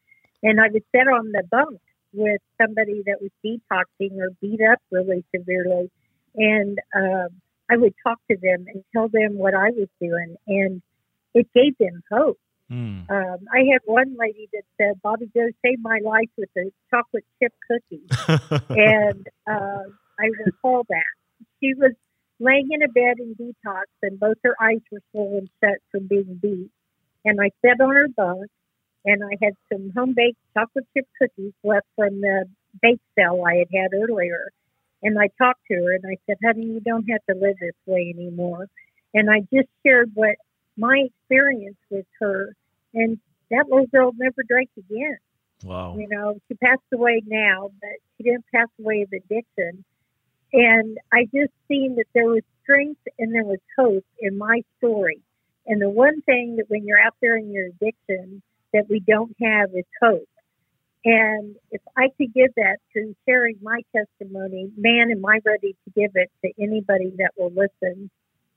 And 0.43 0.61
I 0.61 0.69
would 0.73 0.85
sit 0.95 1.09
on 1.09 1.33
the 1.33 1.45
bunk 1.51 1.81
with 2.13 2.41
somebody 2.61 3.03
that 3.07 3.23
was 3.23 3.31
detoxing 3.45 4.19
or 4.19 4.31
beat 4.41 4.61
up 4.61 4.81
really 4.91 5.25
severely. 5.35 5.91
And 6.35 6.79
um, 6.95 7.29
I 7.71 7.77
would 7.77 7.95
talk 8.07 8.19
to 8.31 8.37
them 8.37 8.67
and 8.67 8.85
tell 8.93 9.09
them 9.09 9.37
what 9.37 9.55
I 9.55 9.71
was 9.71 9.89
doing. 10.01 10.37
And 10.47 10.83
it 11.35 11.49
gave 11.55 11.77
them 11.79 12.03
hope. 12.11 12.39
Mm. 12.71 13.11
Um, 13.11 13.39
I 13.53 13.65
had 13.71 13.81
one 13.85 14.17
lady 14.19 14.49
that 14.53 14.63
said, 14.79 15.01
Bobbi 15.05 15.33
Jo 15.35 15.49
saved 15.65 15.83
my 15.83 15.99
life 16.03 16.31
with 16.39 16.49
the 16.55 16.71
chocolate 16.91 17.25
chip 17.39 17.53
cookies. 17.69 18.09
and 18.71 19.27
uh, 19.47 19.85
I 20.19 20.27
recall 20.47 20.85
that. 20.89 21.47
She 21.61 21.75
was 21.75 21.93
laying 22.41 22.69
in 22.71 22.83
a 22.83 22.89
bed 22.89 23.19
in 23.19 23.35
detox, 23.35 23.85
and 24.03 24.19
both 24.19 24.37
her 24.43 24.57
eyes 24.61 24.81
were 24.91 25.01
swollen 25.11 25.49
shut 25.63 25.79
from 25.91 26.07
being 26.09 26.39
beat. 26.41 26.71
And 27.25 27.41
I 27.41 27.51
sat 27.65 27.81
on 27.81 27.95
her 27.95 28.09
bunk, 28.09 28.51
and 29.05 29.23
I 29.23 29.37
had 29.43 29.55
some 29.73 29.93
home 29.95 30.15
baked 30.17 30.39
chocolate 30.55 30.87
chip 30.97 31.07
cookies 31.21 31.53
left 31.63 31.87
from 31.97 32.21
the 32.21 32.47
bake 32.81 33.01
sale 33.19 33.43
I 33.47 33.57
had 33.57 33.69
had 33.73 33.91
earlier. 33.95 34.51
And 35.03 35.19
I 35.19 35.29
talked 35.39 35.61
to 35.69 35.75
her, 35.75 35.95
and 35.95 36.05
I 36.07 36.17
said, 36.27 36.37
honey, 36.45 36.67
you 36.67 36.81
don't 36.81 37.09
have 37.11 37.25
to 37.29 37.35
live 37.35 37.57
this 37.61 37.75
way 37.87 38.13
anymore. 38.17 38.69
And 39.15 39.31
I 39.31 39.41
just 39.53 39.69
shared 39.85 40.13
what 40.15 40.37
my 40.77 41.07
experience 41.07 41.77
with 41.91 42.07
her, 42.21 42.55
and 42.95 43.19
that 43.51 43.67
little 43.69 43.87
girl 43.87 44.13
never 44.17 44.43
drank 44.49 44.71
again. 44.79 45.19
wow. 45.65 45.97
You 45.97 46.09
know, 46.09 46.39
she 46.49 46.55
passed 46.55 46.81
away 46.93 47.23
now, 47.27 47.71
but 47.81 47.91
she 48.17 48.25
didn't 48.25 48.47
pass 48.55 48.69
away 48.81 49.03
of 49.03 49.13
addiction. 49.13 49.85
And 50.53 50.99
I 51.13 51.25
just 51.25 51.53
seen 51.69 51.97
that 51.97 52.07
there 52.15 52.27
was 52.27 52.43
strength 52.63 53.01
and 53.19 53.35
there 53.35 53.45
was 53.45 53.59
hope 53.79 54.05
in 54.21 54.39
my 54.39 54.63
story. 54.79 55.21
And 55.67 55.81
the 55.81 55.91
one 55.91 56.23
thing 56.23 56.57
that 56.57 56.67
when 56.69 56.87
you're 56.87 57.01
out 57.01 57.15
there 57.21 57.37
in 57.37 57.51
your 57.51 57.67
addiction 57.67 58.43
that 58.73 58.89
we 58.89 59.01
don't 59.01 59.35
have 59.41 59.71
is 59.75 59.85
hope. 60.01 60.29
And 61.05 61.57
if 61.71 61.81
I 61.97 62.11
could 62.17 62.33
give 62.33 62.55
that 62.57 62.77
through 62.93 63.17
sharing 63.27 63.57
my 63.61 63.81
testimony, 63.95 64.71
man, 64.77 65.11
am 65.11 65.25
I 65.27 65.41
ready 65.45 65.75
to 65.85 65.91
give 65.97 66.13
it 66.15 66.31
to 66.45 66.63
anybody 66.63 67.13
that 67.19 67.33
will 67.37 67.51
listen. 67.51 68.09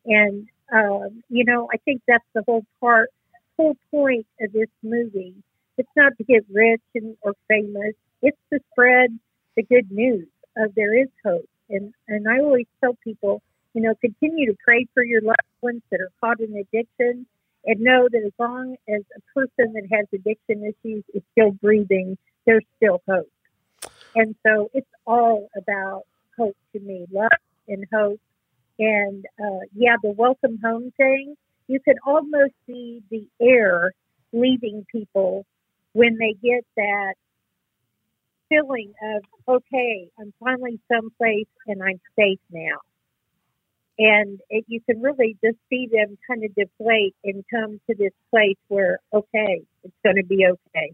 And, 0.06 0.48
um, 0.72 1.24
you 1.30 1.44
know, 1.44 1.68
I 1.74 1.78
think 1.78 2.02
that's 2.08 2.26
the 2.36 2.44
whole 2.46 2.66
part, 2.80 3.10
whole 3.58 3.76
point 3.90 4.28
of 4.42 4.52
this 4.54 4.70
movie. 4.84 5.34
It's 5.78 5.90
not 5.96 6.14
to 6.18 6.24
get 6.24 6.46
rich 6.52 6.82
and, 6.94 7.18
or 7.24 7.34
famous. 7.48 7.96
It's 8.22 8.38
to 8.54 8.60
spread 8.72 9.18
the 9.56 9.64
good 9.64 9.90
news 9.92 10.28
of 10.56 10.76
there 10.76 10.96
is 10.96 11.10
hope. 11.26 11.50
And, 11.70 11.94
and 12.08 12.28
I 12.28 12.40
always 12.40 12.68
tell 12.80 12.96
people, 13.04 13.42
you 13.74 13.82
know, 13.82 13.96
continue 13.96 14.46
to 14.52 14.58
pray 14.64 14.86
for 14.94 15.04
your 15.04 15.22
loved 15.22 15.40
ones 15.62 15.82
that 15.90 16.00
are 16.00 16.12
caught 16.22 16.40
in 16.40 16.56
addiction 16.56 17.26
and 17.66 17.80
know 17.80 18.08
that 18.12 18.22
as 18.24 18.32
long 18.38 18.76
as 18.88 19.02
a 19.18 19.22
person 19.34 19.74
that 19.74 19.88
has 19.92 20.06
addiction 20.14 20.64
issues 20.64 21.04
is 21.14 21.24
still 21.32 21.52
breathing, 21.52 22.18
there's 22.46 22.66
still 22.78 23.02
hope. 23.08 23.30
And 24.16 24.36
so 24.46 24.70
it's 24.74 24.90
all 25.06 25.50
about 25.58 26.04
hope 26.38 26.56
to 26.74 26.80
me, 26.80 27.06
love 27.12 27.30
and 27.68 27.86
hope. 27.94 28.20
And 28.80 29.26
uh, 29.40 29.66
yeah, 29.76 29.96
the 30.02 30.12
welcome 30.12 30.60
home 30.64 30.92
thing, 30.98 31.36
you 31.68 31.80
can 31.80 31.96
almost 32.06 32.54
see 32.68 33.02
the 33.10 33.26
air 33.42 33.92
leaving 34.32 34.86
people 34.92 35.46
when 35.94 36.18
they 36.18 36.34
get 36.42 36.66
that 36.76 37.16
feeling 38.50 38.94
of, 39.02 39.24
okay, 39.48 40.10
I'm 40.20 40.34
finally 40.40 40.80
someplace 40.92 41.48
and 41.68 41.82
I'm 41.82 42.00
safe 42.18 42.40
now. 42.52 42.80
And 43.98 44.42
it, 44.50 44.66
you 44.68 44.82
can 44.82 45.02
really 45.02 45.38
just 45.44 45.58
see 45.70 45.88
them 45.92 46.18
kind 46.28 46.44
of 46.44 46.54
deflate 46.54 47.16
and 47.24 47.44
come 47.50 47.80
to 47.90 47.96
this 47.96 48.12
place 48.30 48.58
where, 48.68 49.00
okay, 49.14 49.62
it's 49.84 49.96
going 50.04 50.18
to 50.18 50.26
be 50.26 50.46
okay. 50.46 50.94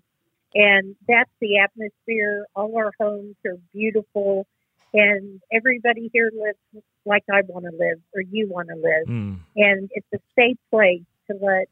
And 0.53 0.95
that's 1.07 1.31
the 1.39 1.59
atmosphere. 1.59 2.45
All 2.55 2.75
our 2.77 2.91
homes 2.99 3.35
are 3.45 3.57
beautiful, 3.73 4.45
and 4.93 5.41
everybody 5.51 6.09
here 6.13 6.29
lives 6.33 6.83
like 7.05 7.23
I 7.31 7.41
want 7.47 7.65
to 7.65 7.71
live 7.71 7.99
or 8.13 8.21
you 8.21 8.49
want 8.49 8.67
to 8.67 8.75
live. 8.75 9.07
Mm. 9.07 9.39
And 9.55 9.89
it's 9.93 10.07
a 10.13 10.19
safe 10.37 10.57
place 10.69 11.03
to 11.29 11.37
let 11.41 11.67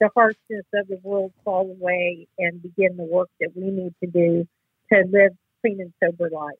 the 0.00 0.08
harshness 0.14 0.64
of 0.74 0.88
the 0.88 0.98
world 1.02 1.32
fall 1.44 1.70
away 1.70 2.26
and 2.38 2.60
begin 2.60 2.96
the 2.96 3.04
work 3.04 3.28
that 3.40 3.50
we 3.54 3.70
need 3.70 3.94
to 4.02 4.10
do 4.10 4.48
to 4.92 5.04
live 5.10 5.32
clean 5.60 5.80
and 5.80 5.92
sober 6.02 6.28
lives. 6.30 6.58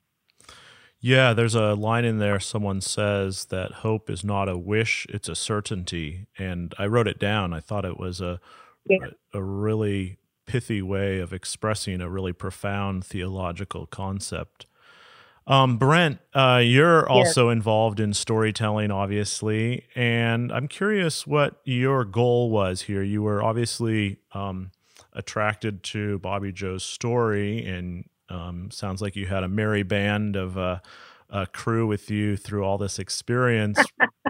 Yeah, 1.01 1.33
there's 1.33 1.57
a 1.57 1.75
line 1.75 2.05
in 2.05 2.19
there. 2.19 2.39
Someone 2.39 2.81
says 2.81 3.47
that 3.47 3.73
hope 3.73 4.09
is 4.09 4.23
not 4.23 4.49
a 4.49 4.57
wish; 4.57 5.05
it's 5.11 5.29
a 5.29 5.35
certainty. 5.35 6.27
And 6.39 6.73
I 6.79 6.87
wrote 6.87 7.09
it 7.09 7.19
down. 7.19 7.53
I 7.53 7.59
thought 7.61 7.85
it 7.85 7.99
was 7.99 8.21
a 8.21 8.41
Yeah. 8.89 8.99
a, 9.35 9.39
a 9.39 9.43
really 9.43 10.19
pithy 10.53 10.83
way 10.83 11.19
of 11.19 11.33
expressing 11.33 12.03
a 12.03 12.11
really 12.11 12.35
profound 12.35 13.03
theological 13.07 13.87
concept. 13.87 14.67
Um, 15.47 15.79
Brent, 15.79 16.19
uh, 16.35 16.61
you're 16.63 17.09
also 17.09 17.49
involved 17.49 17.99
in 17.99 18.13
storytelling, 18.13 18.91
obviously, 18.91 19.87
and 19.95 20.53
I'm 20.53 20.69
curious 20.69 21.27
what 21.27 21.63
your 21.65 22.05
goal 22.05 22.51
was 22.51 22.83
here. 22.83 23.03
You 23.03 23.23
were 23.23 23.43
obviously 23.43 24.19
um, 24.33 24.73
attracted 25.15 25.83
to 25.85 26.19
Bobbi 26.19 26.53
Jo's 26.53 26.85
story, 26.85 27.65
and 27.65 28.05
um, 28.29 28.71
sounds 28.71 29.01
like 29.01 29.17
you 29.17 29.29
had 29.29 29.45
a 29.45 29.49
merry 29.49 29.83
band 29.83 30.37
of 30.37 30.59
uh, 30.59 30.81
a 31.31 31.47
crew 31.47 31.87
with 31.87 32.11
you 32.11 32.37
through 32.37 32.63
all 32.63 32.77
this 32.77 32.99
experience. 32.99 33.83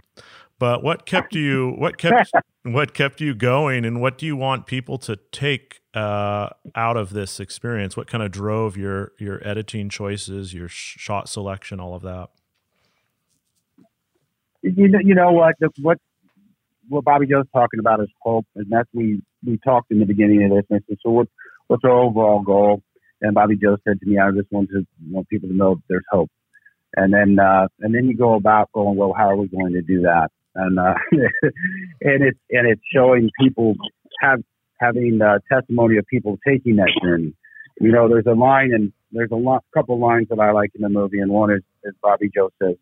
but 0.60 0.84
what 0.84 1.04
kept 1.04 1.34
you? 1.34 1.74
What 1.76 1.98
kept 1.98 2.30
what 2.62 2.94
kept 2.94 3.20
you 3.20 3.34
going, 3.34 3.84
and 3.84 4.00
what 4.00 4.18
do 4.18 4.24
you 4.24 4.36
want 4.36 4.66
people 4.66 4.98
to 4.98 5.16
take 5.32 5.81
uh, 5.94 6.48
out 6.74 6.96
of 6.96 7.10
this 7.10 7.40
experience? 7.40 7.96
What 7.96 8.06
kind 8.06 8.22
of 8.22 8.30
drove 8.30 8.76
your 8.76 9.12
your 9.18 9.46
editing 9.46 9.88
choices, 9.88 10.54
your 10.54 10.68
sh- 10.68 10.96
shot 10.98 11.28
selection, 11.28 11.80
all 11.80 11.94
of 11.94 12.02
that? 12.02 12.30
you 14.62 14.88
know, 14.88 14.98
you 15.02 15.14
know 15.14 15.32
what? 15.32 15.56
The, 15.60 15.70
what 15.80 15.98
what 16.88 17.04
Bobbi 17.04 17.28
Jo's 17.28 17.46
talking 17.52 17.80
about 17.80 18.00
is 18.00 18.08
hope, 18.20 18.46
and 18.54 18.66
that's 18.70 18.88
we 18.92 19.22
we 19.44 19.58
talked 19.58 19.90
in 19.90 19.98
the 19.98 20.06
beginning 20.06 20.44
of 20.44 20.50
this. 20.50 20.64
And 20.70 20.80
I 20.80 20.82
said, 20.88 20.98
so 21.02 21.10
what 21.10 21.28
what's 21.66 21.84
our 21.84 21.90
overall 21.90 22.42
goal? 22.42 22.82
And 23.20 23.36
Bobbi 23.36 23.60
Jo 23.60 23.76
said 23.86 24.00
to 24.00 24.06
me, 24.06 24.18
I 24.18 24.30
just 24.30 24.50
want 24.50 24.70
to 24.70 24.86
want 25.10 25.28
people 25.28 25.48
to 25.48 25.54
know 25.54 25.80
there's 25.88 26.04
hope. 26.10 26.30
And 26.96 27.12
then 27.12 27.38
uh, 27.38 27.68
and 27.80 27.94
then 27.94 28.06
you 28.06 28.16
go 28.16 28.34
about 28.34 28.70
going, 28.72 28.96
well, 28.96 29.14
how 29.16 29.30
are 29.30 29.36
we 29.36 29.48
going 29.48 29.72
to 29.72 29.82
do 29.82 30.02
that? 30.02 30.28
And 30.54 30.78
uh, 30.78 30.94
and 31.12 32.22
it's 32.22 32.38
and 32.50 32.68
it's 32.68 32.82
showing 32.94 33.30
people 33.40 33.74
have 34.20 34.40
having 34.82 35.20
uh, 35.22 35.38
testimony 35.50 35.98
of 35.98 36.06
people 36.06 36.38
taking 36.46 36.76
that 36.76 36.90
journey. 37.02 37.34
You 37.80 37.92
know, 37.92 38.08
there's 38.08 38.26
a 38.26 38.34
line 38.34 38.70
and 38.72 38.92
there's 39.12 39.30
a 39.30 39.36
lot, 39.36 39.64
couple 39.74 39.98
lines 39.98 40.28
that 40.30 40.38
I 40.38 40.52
like 40.52 40.70
in 40.74 40.82
the 40.82 40.88
movie, 40.88 41.20
and 41.20 41.30
one 41.30 41.52
is, 41.52 41.62
is 41.84 41.94
Bobbi 42.02 42.32
Jo 42.34 42.50
says, 42.62 42.76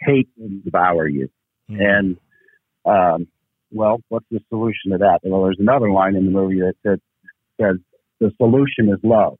"Hate 0.00 0.28
will 0.36 0.60
devour 0.64 1.06
you." 1.08 1.28
Mm. 1.70 1.80
And 1.80 2.16
um, 2.84 3.28
well, 3.70 4.00
what's 4.08 4.26
the 4.30 4.40
solution 4.48 4.92
to 4.92 4.98
that? 4.98 5.20
Well, 5.22 5.44
there's 5.44 5.58
another 5.60 5.90
line 5.90 6.16
in 6.16 6.24
the 6.24 6.30
movie 6.30 6.60
that 6.60 6.74
says, 6.86 6.98
says 7.60 7.76
the 8.20 8.30
solution 8.36 8.92
is 8.92 8.98
love. 9.02 9.38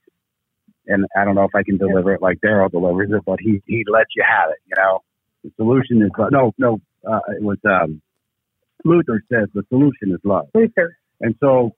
And 0.86 1.06
I 1.16 1.24
don't 1.24 1.34
know 1.34 1.44
if 1.44 1.54
I 1.54 1.62
can 1.62 1.76
deliver 1.76 2.14
it 2.14 2.22
like 2.22 2.38
Daryl 2.40 2.70
delivers 2.70 3.10
it, 3.12 3.22
but 3.26 3.38
he 3.40 3.62
he 3.66 3.84
lets 3.90 4.10
you 4.16 4.24
have 4.26 4.50
it. 4.50 4.58
You 4.66 4.82
know, 4.82 5.02
the 5.44 5.50
solution 5.56 6.02
is 6.02 6.10
love. 6.18 6.30
no 6.32 6.52
no. 6.56 6.80
Uh, 7.06 7.20
it 7.36 7.42
was 7.42 7.58
um, 7.64 8.00
Luther 8.84 9.22
says 9.30 9.48
the 9.54 9.64
solution 9.68 10.12
is 10.12 10.20
love. 10.24 10.48
Luther. 10.54 10.96
And 11.20 11.34
so 11.40 11.74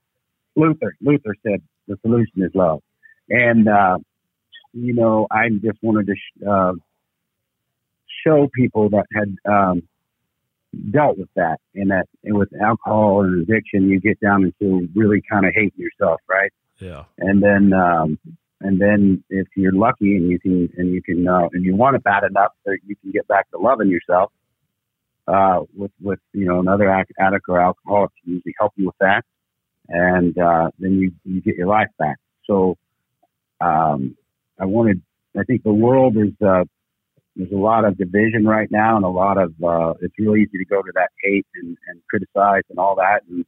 Luther, 0.57 0.96
Luther 1.00 1.35
said 1.46 1.62
the 1.88 1.96
solution 2.03 2.42
is 2.42 2.50
love. 2.55 2.83
And, 3.29 3.68
uh, 3.68 3.98
you 4.72 4.94
know, 4.94 5.26
I 5.31 5.48
just 5.48 5.79
wanted 5.83 6.07
to 6.07 6.14
sh- 6.14 6.46
uh, 6.48 6.72
show 8.24 8.48
people 8.55 8.90
that 8.90 9.07
had 9.14 9.37
um, 9.50 9.83
dealt 10.90 11.18
with 11.18 11.29
that 11.37 11.59
and 11.74 11.90
that 11.90 12.07
and 12.24 12.37
with 12.37 12.50
alcohol 12.61 13.22
and 13.22 13.42
addiction, 13.42 13.88
you 13.88 14.00
get 14.00 14.20
down 14.20 14.44
into 14.44 14.88
really 14.94 15.22
kind 15.31 15.46
of 15.46 15.53
hating 15.55 15.72
yourself, 15.76 16.20
right? 16.29 16.53
Yeah. 16.79 17.05
And 17.18 17.42
then, 17.42 17.72
um, 17.72 18.18
and 18.61 18.81
then 18.81 19.24
if 19.31 19.48
you're 19.57 19.72
lucky 19.72 20.16
and 20.16 20.29
you 20.29 20.38
can, 20.38 20.70
and 20.76 20.92
you 20.92 21.03
can, 21.03 21.26
uh, 21.26 21.48
and 21.53 21.64
you 21.64 21.74
want 21.74 21.96
it 21.96 22.03
bad 22.03 22.24
enough 22.24 22.53
that 22.66 22.79
you 22.87 22.94
can 22.96 23.11
get 23.11 23.26
back 23.26 23.50
to 23.50 23.59
loving 23.59 23.88
yourself, 23.88 24.33
uh, 25.26 25.61
with, 25.76 25.92
with, 26.00 26.18
you 26.33 26.46
know, 26.46 26.61
another 26.61 26.90
addict 26.90 27.44
or 27.48 27.61
alcoholic 27.61 28.11
can 28.22 28.35
usually 28.35 28.54
help 28.59 28.72
you 28.76 28.87
with 28.87 28.96
that. 29.00 29.22
And, 29.88 30.37
uh, 30.38 30.70
then 30.78 30.98
you, 31.00 31.12
you 31.24 31.40
get 31.40 31.56
your 31.56 31.66
life 31.66 31.88
back. 31.98 32.16
So, 32.44 32.76
um, 33.61 34.16
I 34.59 34.64
wanted, 34.64 35.02
I 35.38 35.44
think 35.44 35.62
the 35.62 35.72
world 35.72 36.16
is, 36.16 36.33
uh, 36.44 36.64
there's 37.37 37.52
a 37.52 37.56
lot 37.56 37.85
of 37.85 37.96
division 37.96 38.44
right 38.44 38.70
now 38.70 38.96
and 38.96 39.04
a 39.04 39.09
lot 39.09 39.38
of, 39.38 39.52
uh, 39.62 39.94
it's 40.00 40.14
really 40.18 40.42
easy 40.42 40.59
to 40.59 40.64
go 40.64 40.83
to 40.83 40.92
that 40.94 41.11
hate 41.22 41.46
and, 41.54 41.76
and 41.88 42.00
criticize 42.09 42.62
and 42.70 42.78
all 42.78 42.96
that. 42.96 43.20
And, 43.28 43.44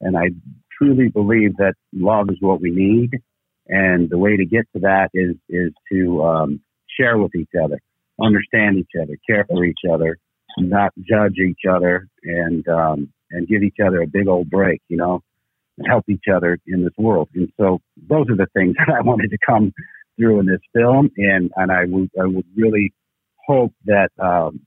and 0.00 0.16
I 0.16 0.30
truly 0.76 1.08
believe 1.08 1.56
that 1.56 1.74
love 1.92 2.28
is 2.30 2.36
what 2.40 2.60
we 2.60 2.70
need. 2.70 3.10
And 3.66 4.10
the 4.10 4.18
way 4.18 4.36
to 4.36 4.44
get 4.44 4.66
to 4.74 4.80
that 4.80 5.08
is, 5.14 5.36
is 5.48 5.72
to, 5.90 6.22
um, 6.22 6.60
share 6.98 7.18
with 7.18 7.34
each 7.34 7.50
other, 7.62 7.80
understand 8.20 8.78
each 8.78 8.92
other, 9.00 9.16
care 9.26 9.44
for 9.48 9.64
each 9.64 9.80
other, 9.90 10.18
not 10.58 10.92
judge 11.00 11.36
each 11.38 11.62
other 11.68 12.08
and, 12.22 12.66
um, 12.68 13.12
and 13.30 13.48
give 13.48 13.62
each 13.62 13.76
other 13.84 14.02
a 14.02 14.06
big 14.06 14.28
old 14.28 14.48
break, 14.50 14.80
you 14.88 14.96
know, 14.96 15.22
and 15.78 15.86
help 15.88 16.04
each 16.08 16.24
other 16.32 16.58
in 16.66 16.84
this 16.84 16.92
world. 16.98 17.28
And 17.34 17.52
so 17.58 17.80
those 18.08 18.26
are 18.30 18.36
the 18.36 18.46
things 18.54 18.74
that 18.86 18.94
I 18.94 19.00
wanted 19.02 19.30
to 19.30 19.38
come 19.44 19.72
through 20.16 20.40
in 20.40 20.46
this 20.46 20.60
film. 20.72 21.10
And, 21.16 21.50
and 21.56 21.72
I 21.72 21.84
would, 21.86 22.10
I 22.20 22.26
would 22.26 22.46
really 22.56 22.92
hope 23.46 23.72
that, 23.86 24.10
um, 24.18 24.60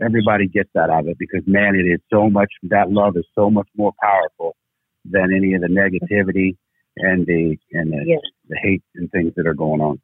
everybody 0.00 0.48
gets 0.48 0.68
that 0.74 0.90
out 0.90 1.00
of 1.00 1.08
it 1.08 1.18
because 1.18 1.42
man, 1.46 1.74
it 1.76 1.84
is 1.88 2.00
so 2.12 2.28
much, 2.28 2.52
that 2.64 2.90
love 2.90 3.16
is 3.16 3.24
so 3.34 3.48
much 3.48 3.68
more 3.76 3.92
powerful 4.02 4.56
than 5.04 5.32
any 5.34 5.54
of 5.54 5.60
the 5.60 5.68
negativity 5.68 6.56
and 6.96 7.26
the, 7.26 7.56
and 7.72 7.92
the, 7.92 8.02
Yes. 8.06 8.20
the 8.48 8.56
hate 8.62 8.82
and 8.96 9.10
things 9.10 9.32
that 9.36 9.46
are 9.46 9.54
going 9.54 9.80
on. 9.80 10.00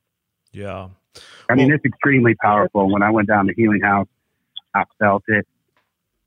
Yeah. 0.52 0.88
I 1.48 1.54
mean, 1.54 1.68
Well- 1.68 1.76
it's 1.76 1.84
extremely 1.84 2.34
powerful. 2.36 2.90
When 2.90 3.02
I 3.02 3.10
went 3.10 3.28
down 3.28 3.46
to 3.46 3.54
Healing 3.54 3.80
House, 3.82 4.08
I 4.74 4.84
felt 4.98 5.24
it 5.28 5.46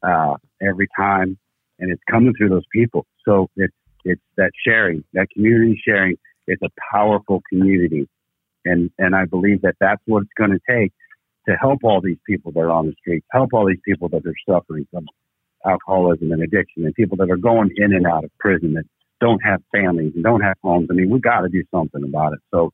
uh, 0.01 0.35
every 0.61 0.87
time, 0.95 1.37
and 1.79 1.91
it's 1.91 2.01
coming 2.09 2.33
through 2.37 2.49
those 2.49 2.65
people. 2.71 3.05
So 3.25 3.49
it's 3.55 3.73
it's 4.05 4.21
that 4.37 4.51
sharing, 4.65 5.03
that 5.13 5.27
community 5.33 5.81
sharing. 5.85 6.15
It's 6.45 6.61
a 6.61 6.69
powerful 6.91 7.41
community, 7.49 8.07
and 8.65 8.89
and 8.97 9.15
I 9.15 9.25
believe 9.25 9.61
that 9.61 9.75
that's 9.79 10.01
what 10.05 10.23
it's 10.23 10.31
going 10.37 10.51
to 10.51 10.59
take 10.69 10.91
to 11.47 11.55
help 11.55 11.79
all 11.83 12.01
these 12.01 12.17
people 12.27 12.51
that 12.53 12.59
are 12.59 12.71
on 12.71 12.87
the 12.87 12.93
streets, 12.99 13.25
help 13.31 13.49
all 13.53 13.65
these 13.65 13.81
people 13.85 14.09
that 14.09 14.23
are 14.25 14.35
suffering 14.49 14.87
from 14.91 15.05
alcoholism 15.65 16.31
and 16.31 16.41
addiction, 16.41 16.85
and 16.85 16.93
people 16.95 17.17
that 17.17 17.29
are 17.29 17.37
going 17.37 17.69
in 17.77 17.93
and 17.93 18.05
out 18.05 18.23
of 18.23 18.31
prison 18.39 18.73
that 18.73 18.85
don't 19.21 19.39
have 19.39 19.61
families 19.71 20.11
and 20.15 20.23
don't 20.23 20.41
have 20.41 20.57
homes. 20.61 20.87
I 20.91 20.93
mean, 20.93 21.09
we 21.09 21.19
got 21.19 21.41
to 21.41 21.49
do 21.49 21.63
something 21.73 22.03
about 22.03 22.33
it. 22.33 22.39
So 22.53 22.71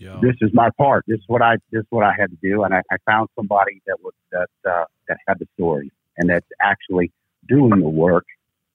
Yeah. 0.00 0.18
this 0.22 0.36
is 0.40 0.50
my 0.52 0.70
part. 0.78 1.04
This 1.06 1.18
is 1.18 1.24
what 1.26 1.42
I 1.42 1.56
this 1.72 1.80
is 1.80 1.86
what 1.90 2.04
I 2.04 2.12
had 2.18 2.30
to 2.30 2.36
do, 2.42 2.62
and 2.64 2.74
I, 2.74 2.82
I 2.90 2.96
found 3.06 3.28
somebody 3.36 3.82
that 3.86 3.98
was 4.02 4.14
that 4.32 4.48
uh, 4.68 4.84
that 5.08 5.18
had 5.26 5.38
the 5.38 5.46
story 5.54 5.90
and 6.16 6.28
that's 6.30 6.46
actually 6.62 7.12
doing 7.48 7.80
the 7.80 7.88
work, 7.88 8.26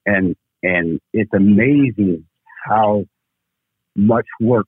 and 0.06 0.36
and 0.62 1.00
it's 1.12 1.32
amazing 1.34 2.24
how 2.66 3.04
much 3.96 4.26
work 4.40 4.66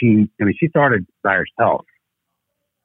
she. 0.00 0.28
I 0.40 0.44
mean, 0.44 0.54
she 0.58 0.68
started 0.68 1.06
by 1.22 1.34
herself, 1.34 1.84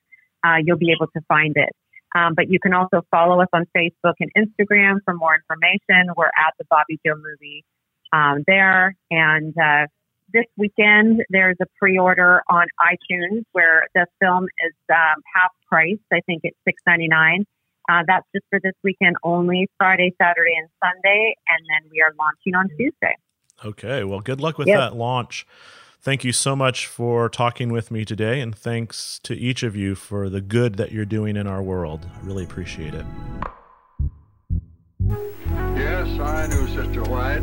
uh, 0.44 0.57
you'll 0.64 0.78
be 0.78 0.92
able 0.92 1.09
to 1.16 1.20
find 1.26 1.57
it. 1.57 1.70
Um, 2.14 2.35
but 2.35 2.48
you 2.48 2.59
can 2.61 2.72
also 2.72 3.02
follow 3.11 3.40
us 3.42 3.48
on 3.52 3.66
Facebook 3.76 4.14
and 4.20 4.31
Instagram 4.37 4.98
for 5.04 5.14
more 5.14 5.35
information. 5.35 6.12
We're 6.16 6.26
at 6.26 6.54
the 6.59 6.64
Bobbi 6.72 6.98
Jo 7.04 7.14
movie 7.16 7.64
um, 8.12 8.44
there. 8.46 8.94
And 9.11 9.54
uh, 9.59 9.87
this 10.32 10.44
weekend, 10.56 11.22
there's 11.30 11.56
a 11.60 11.66
pre-order 11.78 12.42
on 12.50 12.66
iTunes 12.80 13.44
where 13.52 13.86
the 13.94 14.06
film 14.20 14.44
is 14.44 14.74
um, 14.90 15.22
half 15.34 15.50
price. 15.68 15.98
I 16.12 16.20
think 16.26 16.40
it's 16.44 16.56
six 16.64 16.80
ninety 16.86 17.08
nine. 17.08 17.44
Uh, 17.88 18.02
that's 18.06 18.26
just 18.34 18.44
for 18.50 18.60
this 18.62 18.74
weekend 18.84 19.16
only, 19.22 19.66
Friday, 19.78 20.14
Saturday, 20.20 20.52
and 20.58 20.68
Sunday, 20.84 21.34
and 21.48 21.64
then 21.70 21.90
we 21.90 22.02
are 22.02 22.12
launching 22.18 22.54
on 22.54 22.68
Tuesday. 22.76 23.16
Okay. 23.64 24.04
Well, 24.04 24.20
good 24.20 24.40
luck 24.40 24.58
with 24.58 24.68
Yep. 24.68 24.78
that 24.78 24.96
launch. 24.96 25.46
Thank 26.00 26.22
you 26.22 26.32
so 26.32 26.54
much 26.54 26.86
for 26.86 27.28
talking 27.28 27.72
with 27.72 27.90
me 27.90 28.04
today, 28.04 28.40
and 28.40 28.54
thanks 28.54 29.18
to 29.20 29.34
each 29.34 29.62
of 29.62 29.74
you 29.74 29.94
for 29.94 30.28
the 30.28 30.40
good 30.40 30.76
that 30.76 30.92
you're 30.92 31.04
doing 31.04 31.36
in 31.36 31.46
our 31.46 31.62
world. 31.62 32.06
I 32.14 32.26
really 32.26 32.44
appreciate 32.44 32.94
it. 32.94 33.06
Yes, 35.50 36.20
I 36.20 36.46
knew 36.46 36.66
Sister 36.68 37.02
White. 37.04 37.42